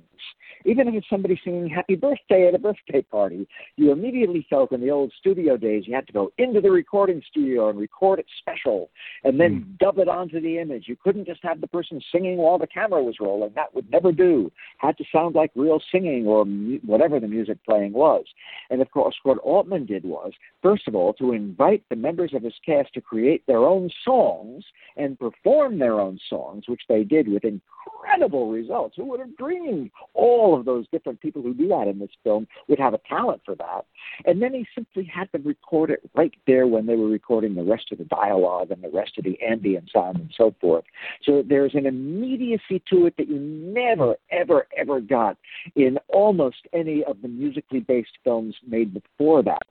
[0.64, 4.80] even if it's somebody singing Happy Birthday at a birthday party, you immediately felt in
[4.80, 8.26] the old studio days you had to go into the recording studio and record it
[8.38, 8.90] special
[9.24, 9.78] and then mm.
[9.78, 10.84] dub it onto the image.
[10.86, 13.52] You couldn't just have the person singing while the camera was rolling.
[13.54, 14.52] That would never do.
[14.78, 18.24] Had to sound like real singing or mu- whatever the music playing was.
[18.70, 20.32] And of course, what Altman did was,
[20.62, 24.64] first of all, to invite the members of his cast to create their own songs
[24.96, 28.96] and perform their own songs, which they did with incredible results.
[28.96, 32.46] Who would have dreamed all of those different people who do that in this film
[32.68, 33.86] would have a talent for that?
[34.26, 37.64] And then he simply had them record it right there when they were recording the
[37.64, 40.84] rest of the dialogue and the rest of the ambient sound and so forth.
[41.22, 45.36] So there's an immediacy to it that you never, ever, ever got
[45.76, 49.62] in almost any of the musically based films made before that.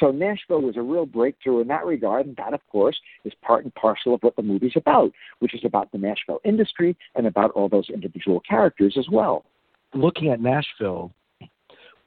[0.00, 3.64] So Nashville was a real breakthrough in that regard, and that, of course, is part
[3.64, 7.50] and parcel of what the movie's about, which is about the Nashville industry and about
[7.52, 9.44] all those individual characters as well.
[9.94, 11.12] Looking at Nashville,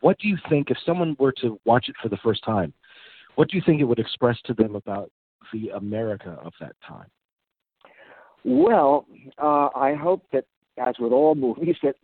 [0.02, 2.74] what do you think if someone were to watch it for the first time?
[3.36, 5.12] What do you think it would express to them about
[5.54, 7.08] the America of that time?
[8.44, 9.06] Well,
[9.38, 10.46] uh, I hope that
[10.78, 11.96] as with all movies, that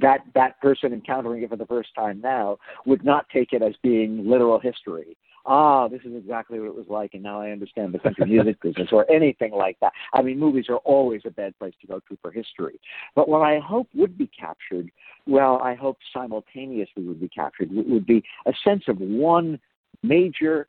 [0.00, 3.74] that that person encountering it for the first time now would not take it as
[3.82, 5.16] being literal history.
[5.46, 8.60] Ah, this is exactly what it was like, and now I understand the country music
[8.62, 9.92] business, or anything like that.
[10.12, 12.80] I mean, movies are always a bad place to go to for history.
[13.14, 14.90] But what I hope would be captured,
[15.26, 19.58] well, I hope simultaneously would be captured, would be a sense of one
[20.02, 20.68] major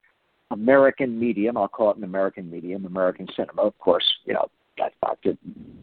[0.52, 1.58] American medium.
[1.58, 3.62] I'll call it an American medium, American cinema.
[3.62, 5.38] Of course, you know, that's not to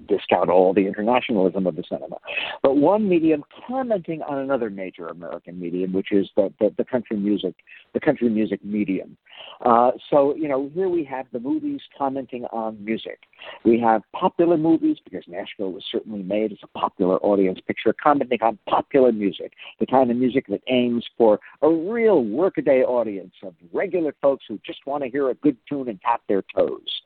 [0.06, 2.16] discount all the internationalism of the cinema.
[2.62, 7.16] But one medium commenting on another major American medium, which is the, the, the country
[7.16, 7.54] music,
[7.94, 9.16] the country music medium.
[9.64, 13.20] Uh, so, you know, here we have the movies commenting on music.
[13.64, 18.38] We have popular movies, because Nashville was certainly made as a popular audience picture, commenting
[18.42, 23.54] on popular music, the kind of music that aims for a real workaday audience of
[23.72, 27.02] regular folks who just want to hear a good tune and tap their toes.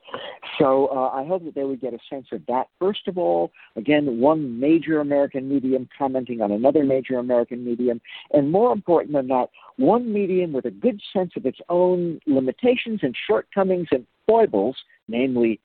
[0.59, 2.67] So uh, I hope that they would get a sense of that.
[2.79, 8.01] First of all, again, one major American medium commenting on another major American medium,
[8.31, 12.99] and more important than that, one medium with a good sense of its own limitations
[13.03, 14.75] and shortcomings and foibles,
[15.07, 15.59] namely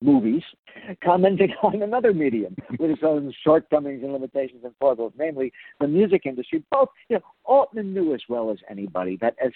[0.00, 0.42] movies,
[1.04, 6.22] commenting on another medium with its own shortcomings and limitations and foibles, namely the music
[6.24, 6.62] industry.
[6.70, 9.52] Both, you know, Altman knew as well as anybody that as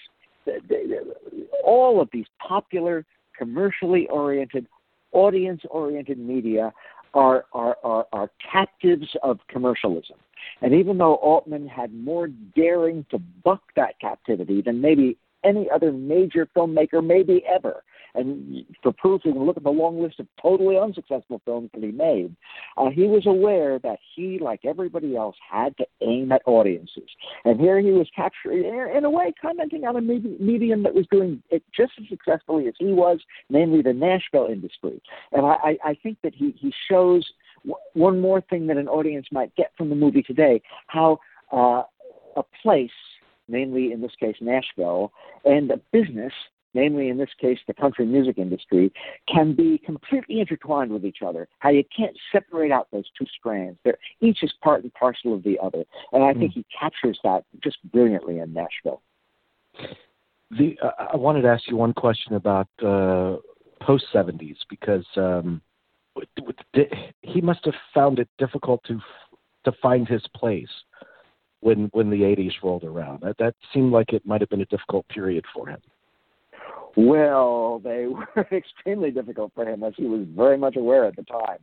[1.63, 3.05] all of these popular,
[3.37, 4.67] commercially oriented,
[5.13, 6.73] audience oriented media
[7.13, 10.17] are, are, are, are captives of commercialism.
[10.61, 15.91] And even though Altman had more daring to buck that captivity than maybe any other
[15.91, 17.83] major filmmaker, maybe ever,
[18.15, 21.83] and for proof, you can look at the long list of totally unsuccessful films that
[21.83, 22.35] he made.
[22.77, 27.09] Uh, he was aware that he, like everybody else, had to aim at audiences.
[27.45, 31.41] And here he was capturing, in a way, commenting on a medium that was doing
[31.49, 35.01] it just as successfully as he was, namely the Nashville industry.
[35.31, 37.25] And I, I think that he, he shows
[37.93, 41.19] one more thing that an audience might get from the movie today how
[41.51, 41.83] uh,
[42.35, 42.91] a place,
[43.47, 45.11] namely in this case Nashville,
[45.45, 46.33] and a business
[46.73, 48.91] namely in this case the country music industry,
[49.33, 51.47] can be completely intertwined with each other.
[51.59, 53.77] How you can't separate out those two strands.
[53.83, 55.83] They're each is part and parcel of the other.
[56.11, 56.55] And I think mm.
[56.55, 59.01] he captures that just brilliantly in Nashville.
[60.51, 63.37] The uh, I wanted to ask you one question about uh,
[63.81, 65.61] post seventies because um,
[67.21, 68.99] he must have found it difficult to
[69.65, 70.69] to find his place
[71.61, 73.21] when when the 80s rolled around.
[73.21, 75.79] That, that seemed like it might have been a difficult period for him.
[76.95, 81.23] Well, they were extremely difficult for him, as he was very much aware at the
[81.23, 81.57] time.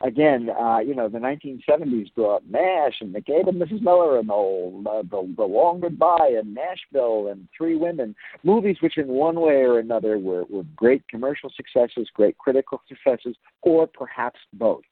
[0.00, 3.82] Again, uh, you know, the 1970s brought MASH and McCabe and Mrs.
[3.82, 8.98] Miller and whole, uh, the, the Long Goodbye and Nashville and Three Women, movies which
[8.98, 14.40] in one way or another were, were great commercial successes, great critical successes, or perhaps
[14.54, 14.82] both.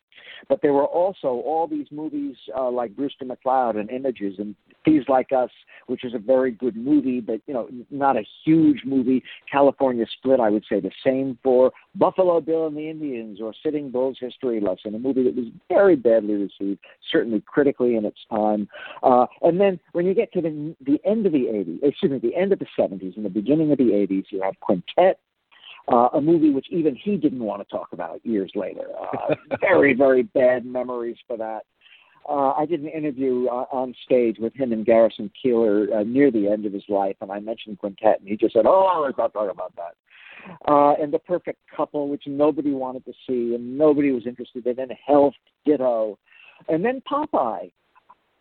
[0.49, 4.55] But there were also all these movies uh, like Brewster McCloud and Images and
[4.85, 5.51] Thieves Like Us,
[5.87, 9.23] which is a very good movie, but you know not a huge movie.
[9.51, 13.91] California Split, I would say the same for Buffalo Bill and the Indians or Sitting
[13.91, 16.81] Bull's History Lesson, a movie that was very badly received,
[17.11, 18.69] certainly critically in its time.
[19.03, 22.19] Uh, and then when you get to the the end of the 80s, excuse me,
[22.19, 25.19] the end of the 70s and the beginning of the 80s, you have Quintet
[25.89, 28.87] uh, a movie which even he didn't want to talk about years later.
[29.01, 31.63] Uh, very, very bad memories for that.
[32.29, 36.31] Uh, I did an interview uh, on stage with him and Garrison Keillor uh, near
[36.31, 39.17] the end of his life, and I mentioned Quintet, and he just said, "Oh, let's
[39.17, 39.95] not talk about that."
[40.69, 44.79] Uh, and the perfect couple, which nobody wanted to see and nobody was interested in,
[44.79, 46.19] and Health, ditto,
[46.69, 47.71] and then Popeye,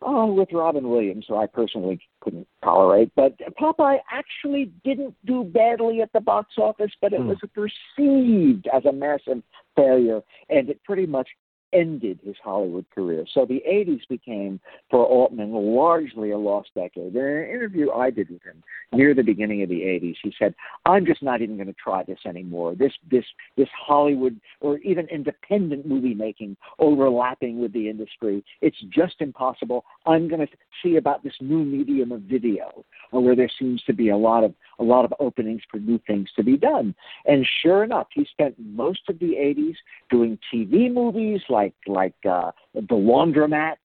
[0.01, 3.11] oh, with Robin Williams, who I personally couldn't tolerate.
[3.15, 7.27] But Popeye actually didn't do badly at the box office, but it mm.
[7.27, 9.43] was perceived as a massive
[9.75, 11.29] failure, and it pretty much
[11.73, 13.25] ended his Hollywood career.
[13.33, 17.15] So the 80s became, for Altman, largely a lost decade.
[17.15, 20.55] In an interview I did with him near the beginning of the 80s, he said,
[20.85, 22.75] I'm just not even going to try this anymore.
[22.75, 23.25] This, this,
[23.57, 29.85] this Hollywood or even independent movie making overlapping with the industry, it's just impossible.
[30.05, 30.53] I'm going to
[30.83, 34.43] see about this new medium of video uh, where there seems to be a lot
[34.43, 36.95] of a lot of openings for new things to be done.
[37.25, 39.75] And sure enough, he spent most of the 80s
[40.09, 43.75] doing TV movies like like like uh, The Laundromat,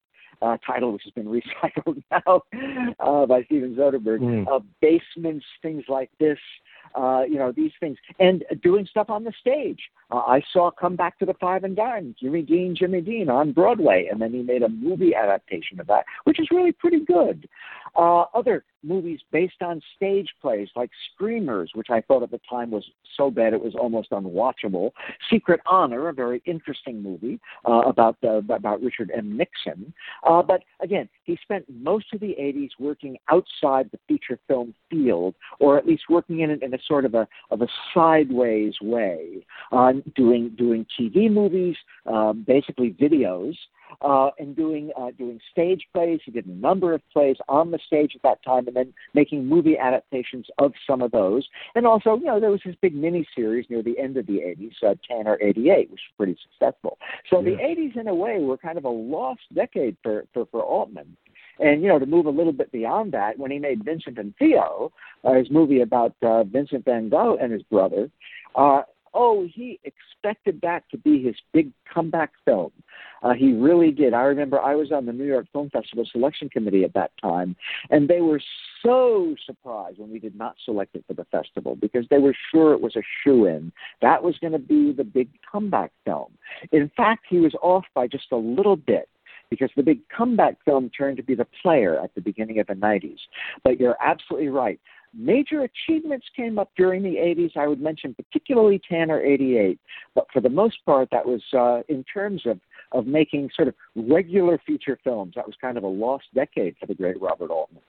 [0.43, 2.43] uh, title which has been recycled now
[3.01, 4.21] uh, by Steven Soderbergh.
[4.21, 4.47] Mm.
[4.51, 6.39] Uh, basements, things like this.
[6.95, 9.81] Uh, you know these things, and doing stuff on the stage.
[10.11, 13.53] Uh, I saw Come Back to the Five and Dime, Jimmy Dean, Jimmy Dean on
[13.53, 17.49] Broadway, and then he made a movie adaptation of that, which is really pretty good.
[17.97, 22.71] Uh, other movies based on stage plays like Streamers, which I thought at the time
[22.71, 22.85] was
[23.17, 24.91] so bad it was almost unwatchable.
[25.31, 29.37] Secret Honor, a very interesting movie uh, about uh, about Richard M.
[29.37, 29.93] Nixon.
[30.25, 35.35] Uh, but again, he spent most of the 80s working outside the feature film field,
[35.61, 39.47] or at least working in it in a sort of a of a sideways way,
[39.73, 43.55] uh, doing doing TV movies, uh, basically videos
[44.03, 46.21] uh, and doing uh, doing stage plays.
[46.25, 49.47] He did a number of plays on the stage at that time, and then making
[49.47, 51.47] movie adaptations of some of those.
[51.75, 54.39] And also, you know, there was this big mini series near the end of the
[54.39, 56.99] '80s, uh, Tanner '88, which was pretty successful.
[57.31, 57.57] So yeah.
[57.57, 61.17] the '80s, in a way, were kind of a lost decade for for, for Altman.
[61.61, 64.35] And you know, to move a little bit beyond that, when he made Vincent and
[64.39, 64.93] Theo,
[65.25, 68.11] uh, his movie about uh, Vincent Van Gogh and his brother,
[68.57, 68.83] uh,
[69.15, 72.73] oh, he expected that to be his big comeback film.
[73.23, 74.13] Uh, he really did.
[74.13, 77.57] I remember I was on the New York Film Festival selection committee at that time,
[77.91, 78.41] and they were
[78.83, 82.75] so surprised when we did not select it for the festival because they were sure
[82.75, 83.73] it was a shoe in.
[84.03, 86.33] That was going to be the big comeback film.
[86.73, 89.09] In fact, he was off by just a little bit
[89.51, 92.75] because the big comeback film turned to be The Player at the beginning of the
[92.75, 93.19] 90s.
[93.63, 94.81] But you're absolutely right.
[95.17, 97.57] Major achievements came up during the 80s.
[97.57, 99.79] I would mention particularly Tanner 88,
[100.15, 102.59] but for the most part, that was uh, in terms of
[102.93, 105.35] of making sort of regular feature films.
[105.35, 107.83] That was kind of a lost decade for the great Robert Altman.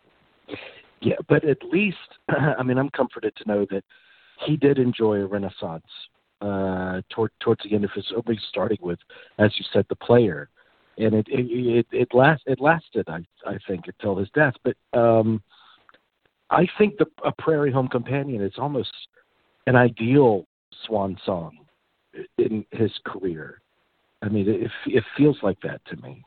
[1.01, 1.97] Yeah, but at least,
[2.29, 3.83] I mean, I'm comforted to know that
[4.45, 5.85] he did enjoy a renaissance
[6.41, 8.99] uh, toward, towards the end of his, only starting with,
[9.37, 10.49] as you said, the player,
[10.97, 14.53] and it it it, it last it lasted, I I think, until his death.
[14.63, 15.41] But um,
[16.49, 18.93] I think the a Prairie Home Companion is almost
[19.67, 20.45] an ideal
[20.85, 21.57] swan song
[22.37, 23.61] in his career.
[24.21, 26.23] I mean, it it feels like that to me.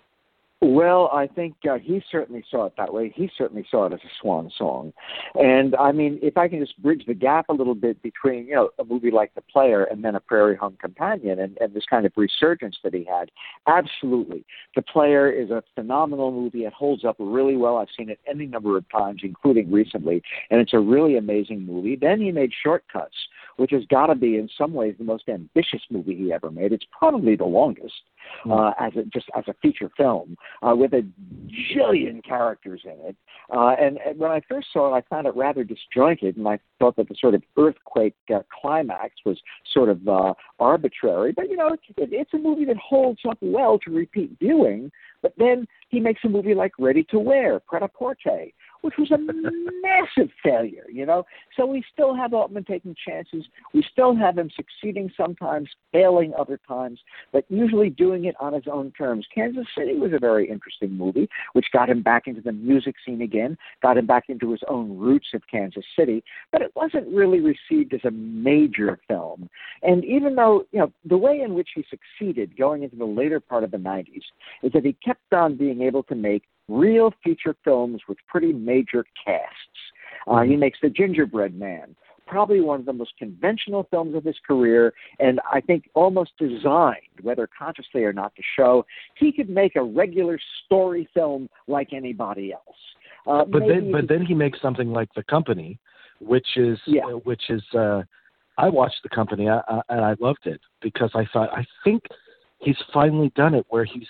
[0.61, 3.13] Well, I think uh, he certainly saw it that way.
[3.15, 4.93] He certainly saw it as a swan song,
[5.37, 8.57] and I mean, if I can just bridge the gap a little bit between you
[8.57, 11.85] know a movie like The Player and then A Prairie Home Companion, and, and this
[11.89, 13.31] kind of resurgence that he had,
[13.69, 14.45] absolutely,
[14.75, 16.65] The Player is a phenomenal movie.
[16.65, 17.77] It holds up really well.
[17.77, 21.95] I've seen it any number of times, including recently, and it's a really amazing movie.
[21.95, 23.15] Then he made Shortcuts,
[23.59, 26.73] which has got to be in some ways the most ambitious movie he ever made.
[26.73, 27.95] It's probably the longest
[28.43, 28.53] hmm.
[28.53, 31.07] uh, as a, just as a feature film uh, with a
[31.75, 33.17] jillion characters in it.
[33.55, 36.59] Uh, and, and when I first saw it, I found it rather disjointed, and I
[36.79, 39.39] thought that the sort of earthquake uh, climax was
[39.73, 41.33] sort of uh, arbitrary.
[41.33, 44.91] But you know, it, it's a movie that holds up well to repeat viewing.
[45.23, 48.47] But then he makes a movie like Ready to Wear, Pret-a-Porter,
[48.83, 51.25] which was a massive failure, you know.
[51.57, 53.45] So we still have Altman taking chances.
[53.75, 57.01] We still have him succeeding sometimes, failing other times,
[57.33, 59.27] but usually doing it on his own terms.
[59.35, 63.23] Kansas City was a very interesting movie, which got him back into the music scene
[63.23, 66.23] again, got him back into his own roots of Kansas City,
[66.53, 69.49] but it wasn't really received as a major film.
[69.83, 73.41] And even though, you know, the way in which he succeeded going into the later
[73.41, 74.23] part of the 90s
[74.63, 79.05] is that he kept on being able to make real feature films with pretty major
[79.25, 79.49] casts.
[80.27, 80.61] Uh, he mm-hmm.
[80.61, 81.97] makes The Gingerbread Man,
[82.27, 86.97] probably one of the most conventional films of his career, and I think almost designed,
[87.23, 88.85] whether consciously or not, to show
[89.17, 92.63] he could make a regular story film like anybody else.
[93.27, 95.79] Uh, but then, but then he makes something like The Company,
[96.21, 97.07] which is yeah.
[97.07, 97.63] uh, which is.
[97.77, 98.03] Uh,
[98.61, 102.03] I watched The Company I, I, and I loved it because I thought I think
[102.59, 104.09] he's finally done it where he's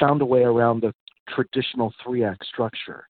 [0.00, 0.94] found a way around the
[1.28, 3.08] traditional three act structure.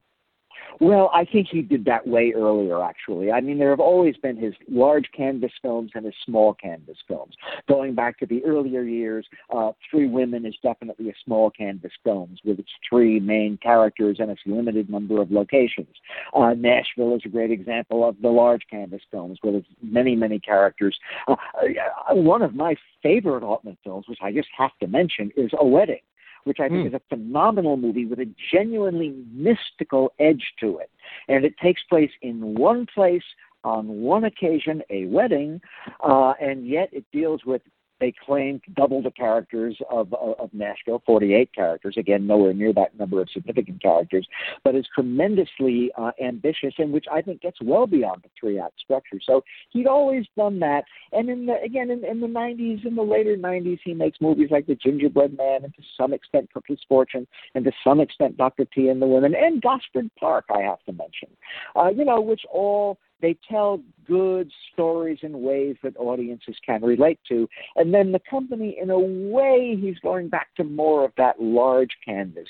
[0.81, 3.33] Well, I think he did that way earlier, actually.
[3.33, 7.35] I mean, there have always been his large canvas films and his small canvas films.
[7.69, 12.37] Going back to the earlier years, uh, Three Women is definitely a small canvas film
[12.45, 15.95] with its three main characters and its limited number of locations.
[16.35, 20.39] Uh, Nashville is a great example of the large canvas films with its many, many
[20.39, 20.97] characters.
[21.27, 25.51] Uh, uh one of my favorite Altman films, which I just have to mention, is
[25.59, 26.01] A Wedding
[26.47, 26.87] which I think mm.
[26.89, 30.91] is a phenomenal movie with a genuinely mystical edge to it.
[31.29, 33.25] And it takes place in one place
[33.65, 35.61] on one occasion, a wedding,
[36.01, 37.63] uh, and yet it deals with
[38.01, 41.97] they claim double the characters of, of, of Nashville, 48 characters.
[41.97, 44.27] Again, nowhere near that number of significant characters,
[44.65, 48.81] but is tremendously uh, ambitious and which I think gets well beyond the three act
[48.81, 49.19] structure.
[49.25, 50.85] So he'd always done that.
[51.13, 54.49] And in the, again, in, in the 90s, in the later 90s, he makes movies
[54.51, 58.65] like The Gingerbread Man and to some extent Cookie's Fortune and to some extent Dr.
[58.67, 61.29] T and the Women and Gosford Park, I have to mention,
[61.75, 67.19] uh, you know, which all they tell good stories in ways that audiences can relate
[67.29, 67.49] to.
[67.77, 71.91] And then the company, in a way, he's going back to more of that large
[72.05, 72.49] canvas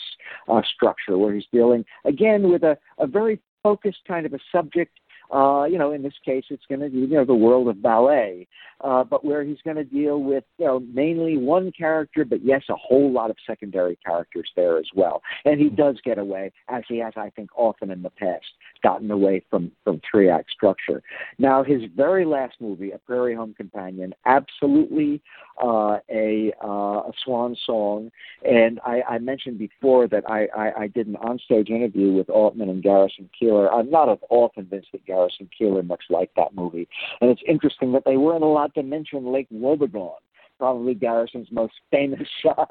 [0.48, 4.92] uh, structure where he's dealing, again, with a, a very focused kind of a subject
[5.34, 7.82] uh, you know, in this case, it's going to be, you know, the world of
[7.82, 8.46] ballet,
[8.82, 12.62] uh, but where he's going to deal with, you know, mainly one character, but yes,
[12.70, 15.22] a whole lot of secondary characters there as well.
[15.44, 18.46] And he does get away, as he has, I think, often in the past,
[18.82, 21.02] gotten away from, from three act structure.
[21.38, 25.22] Now, his very last movie, A Prairie Home Companion, absolutely
[25.62, 28.10] uh, a, uh, a swan song.
[28.44, 32.68] And I, I mentioned before that I, I, I did an onstage interview with Altman
[32.68, 33.72] and Garrison Keillor.
[33.72, 36.88] I'm not at all convinced that Garrison Keillor much like that movie.
[37.20, 40.16] And it's interesting that they weren't allowed to mention Lake Wobegon
[40.58, 42.28] probably Garrison's most famous
[42.58, 42.64] uh,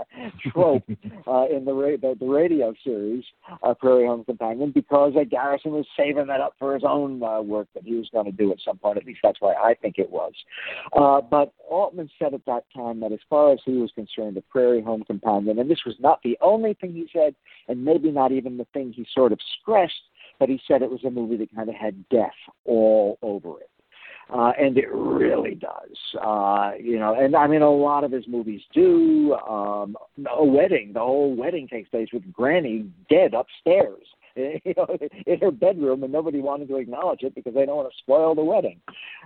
[0.51, 0.83] trope
[1.27, 3.23] uh, in the, ra- the the radio series,
[3.63, 7.41] uh, Prairie Home Companion, because uh, Garrison was saving that up for his own uh,
[7.41, 8.97] work that he was going to do at some point.
[8.97, 10.33] At least that's why I think it was.
[10.95, 14.41] Uh, but Altman said at that time that as far as he was concerned, the
[14.41, 17.35] Prairie Home Companion, and this was not the only thing he said,
[17.67, 19.93] and maybe not even the thing he sort of stressed,
[20.39, 22.33] but he said it was a movie that kind of had death
[22.65, 23.69] all over it
[24.33, 25.97] uh, and it really does.
[26.21, 29.33] Uh, you know, and I mean, a lot of his movies do.
[29.33, 29.95] Um,
[30.35, 34.05] a wedding, the whole wedding takes place with Granny dead upstairs.
[34.65, 34.87] you know,
[35.25, 38.35] in her bedroom, and nobody wanted to acknowledge it because they don't want to spoil
[38.35, 38.79] the wedding.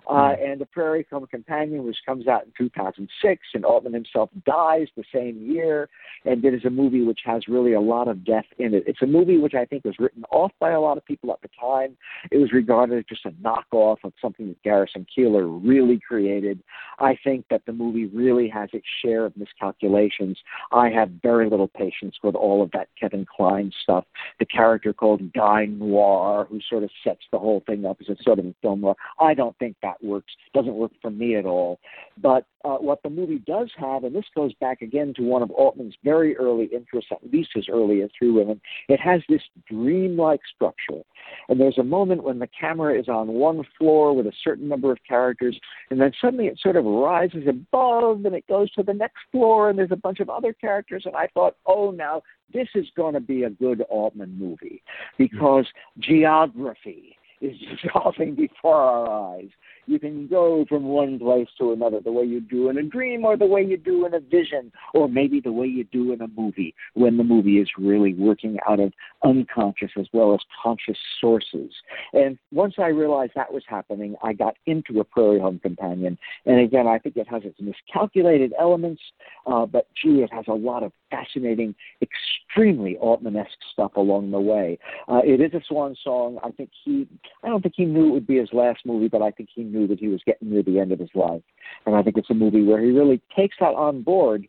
[0.10, 4.88] Uh, and The Prairie Home Companion, which comes out in 2006, and Altman himself dies
[4.96, 5.90] the same year,
[6.26, 8.84] and it is a movie which has really a lot of death in it.
[8.86, 11.42] It's a movie which I think was written off by a lot of people at
[11.42, 11.98] the time.
[12.32, 16.62] It was regarded as just a knockoff of something that Garrison Keillor really created.
[17.00, 20.38] I think that the movie really has its share of miscalculations.
[20.72, 24.06] I have very little patience with all of that Kevin Kline stuff.
[24.40, 28.22] The character called Guy Noir, who sort of sets the whole thing up as a
[28.22, 28.96] sort of a film noir.
[29.20, 30.34] I don't think that works.
[30.54, 31.80] Doesn't work for me at all.
[32.22, 35.52] But uh, what the movie does have, and this goes back again to one of
[35.52, 41.02] Altman's very early interests, at least his earliest Three Women, it has this dreamlike structure.
[41.48, 44.92] And there's a moment when the camera is on one floor with a certain number
[44.92, 45.58] of characters,
[45.90, 49.70] and then suddenly it sort of rises above and it goes to the next floor,
[49.70, 51.04] and there's a bunch of other characters.
[51.06, 52.22] And I thought, oh, now
[52.54, 54.82] this is going to be a good Altman movie
[55.18, 55.66] because
[56.00, 59.50] geography is dissolving before our eyes
[59.90, 63.26] you can go from one place to another the way you do in a dream
[63.26, 66.22] or the way you do in a vision or maybe the way you do in
[66.22, 70.98] a movie when the movie is really working out of unconscious as well as conscious
[71.20, 71.72] sources.
[72.14, 76.18] And once I realized that was happening, I got into a Prairie Home Companion.
[76.46, 79.02] And again, I think it has its miscalculated elements,
[79.48, 84.78] uh, but gee, it has a lot of fascinating, extremely Altman-esque stuff along the way.
[85.08, 86.38] Uh, it is a swan song.
[86.44, 87.08] I think he,
[87.44, 89.64] I don't think he knew it would be his last movie, but I think he
[89.64, 91.42] knew that he was getting near the end of his life.
[91.86, 94.48] And I think it's a movie where he really takes that on board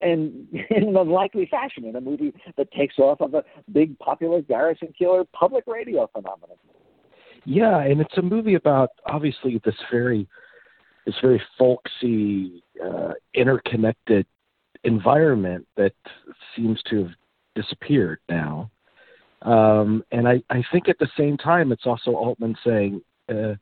[0.00, 4.42] and in an unlikely fashion in a movie that takes off of a big popular
[4.42, 6.56] Garrison Keillor public radio phenomenon.
[7.46, 10.26] Yeah, and it's a movie about obviously this very
[11.04, 14.26] this very folksy, uh, interconnected
[14.84, 15.92] environment that
[16.56, 17.10] seems to have
[17.54, 18.70] disappeared now.
[19.42, 23.54] Um, and I, I think at the same time, it's also Altman saying, uh,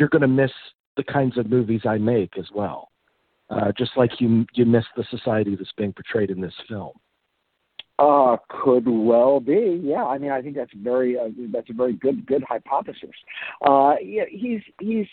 [0.00, 0.50] you're going to miss
[0.96, 2.88] the kinds of movies I make as well.
[3.50, 6.92] Uh, just like you you miss the society that's being portrayed in this film.
[7.98, 9.80] Uh, could well be.
[9.82, 13.10] Yeah, I mean, I think that's very uh, that's a very good good hypothesis.
[13.66, 15.06] Uh, yeah, he's he's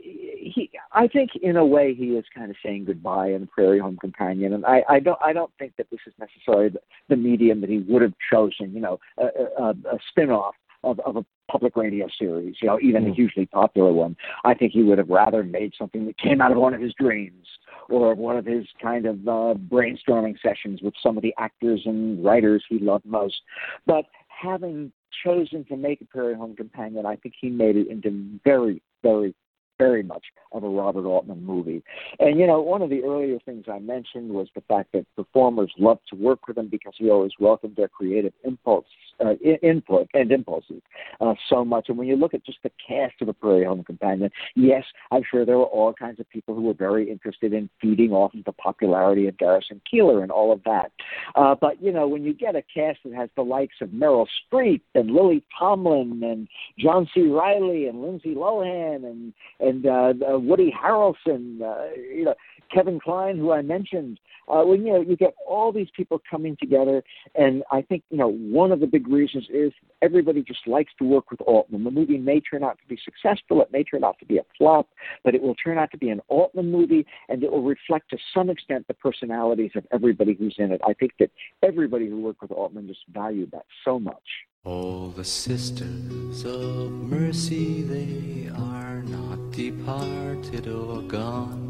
[0.00, 0.70] he.
[0.92, 4.54] I think in a way he is kind of saying goodbye in Prairie Home Companion,
[4.54, 7.68] and I, I don't I don't think that this is necessarily the, the medium that
[7.70, 8.72] he would have chosen.
[8.72, 10.54] You know, a, a, a spin-off
[10.84, 14.16] of, of a public radio series, you know, even a hugely popular one.
[14.44, 16.94] I think he would have rather made something that came out of one of his
[16.98, 17.46] dreams
[17.88, 22.24] or one of his kind of uh, brainstorming sessions with some of the actors and
[22.24, 23.40] writers he loved most.
[23.86, 24.92] But having
[25.24, 29.34] chosen to make a Prairie Home Companion, I think he made it into very, very
[29.82, 31.82] very much of a Robert Altman movie.
[32.20, 35.72] And you know, one of the earlier things I mentioned was the fact that performers
[35.78, 38.86] loved to work with him because he always welcomed their creative impulse,
[39.24, 40.82] uh, input and impulses
[41.20, 41.86] uh, so much.
[41.88, 45.22] And when you look at just the cast of the Prairie Home Companion, yes, I'm
[45.28, 48.44] sure there were all kinds of people who were very interested in feeding off of
[48.44, 50.92] the popularity of Garrison Keillor and all of that.
[51.34, 54.26] Uh, but you know, when you get a cast that has the likes of Meryl
[54.52, 57.22] Streep and Lily Tomlin and John C.
[57.22, 62.34] Reilly and Lindsay Lohan and and uh, uh, Woody Harrelson, uh, you know,
[62.72, 64.18] Kevin Kline, who I mentioned.
[64.48, 67.02] Uh, when you know you get all these people coming together,
[67.36, 71.04] and I think you know one of the big reasons is everybody just likes to
[71.04, 71.84] work with Altman.
[71.84, 74.44] The movie may turn out to be successful, it may turn out to be a
[74.58, 74.88] flop,
[75.22, 78.18] but it will turn out to be an Altman movie, and it will reflect to
[78.34, 80.80] some extent the personalities of everybody who's in it.
[80.86, 81.30] I think that
[81.62, 84.16] everybody who worked with Altman just valued that so much.
[84.64, 91.68] All the sisters of mercy, they are not departed or gone.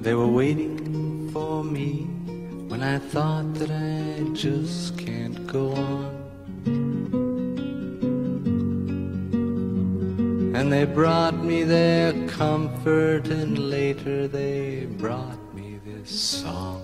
[0.00, 2.06] They were waiting for me
[2.68, 6.14] when I thought that I just can't go on.
[10.56, 16.82] And they brought me their comfort, and later they brought me this song.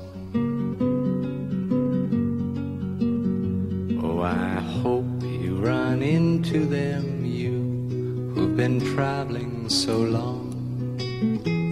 [4.03, 5.07] Oh, I hope
[5.64, 11.63] run into them, you who've been traveling so long.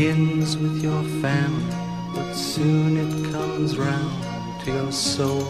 [0.00, 1.76] Begins with your family,
[2.14, 5.44] but soon it comes round to your soul.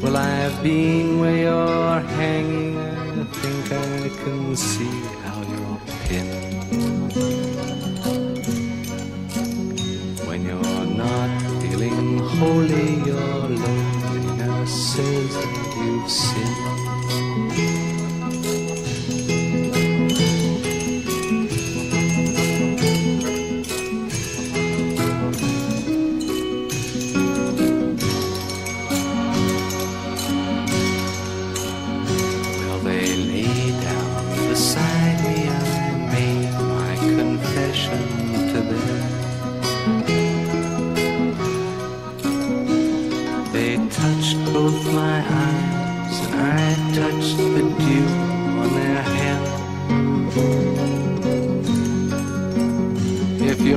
[0.00, 5.11] Well, I've been where you're hanging, I think I can see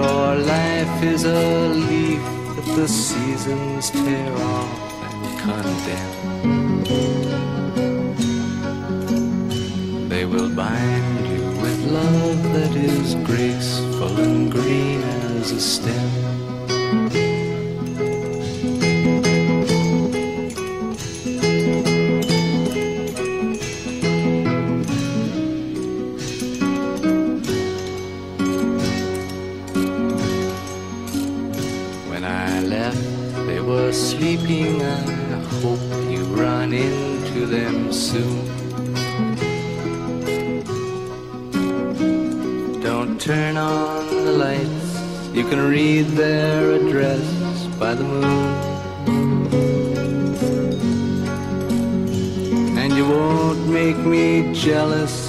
[0.06, 2.24] your life is a leaf
[2.56, 6.16] that the seasons tear off and condemn.
[10.12, 17.25] They will bind you with love that is graceful and green as a stem.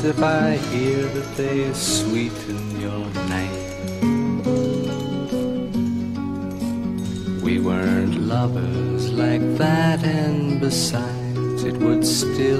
[0.04, 3.66] If I hear that they sweeten your night.
[7.42, 12.55] We weren't lovers like that, and besides, it would still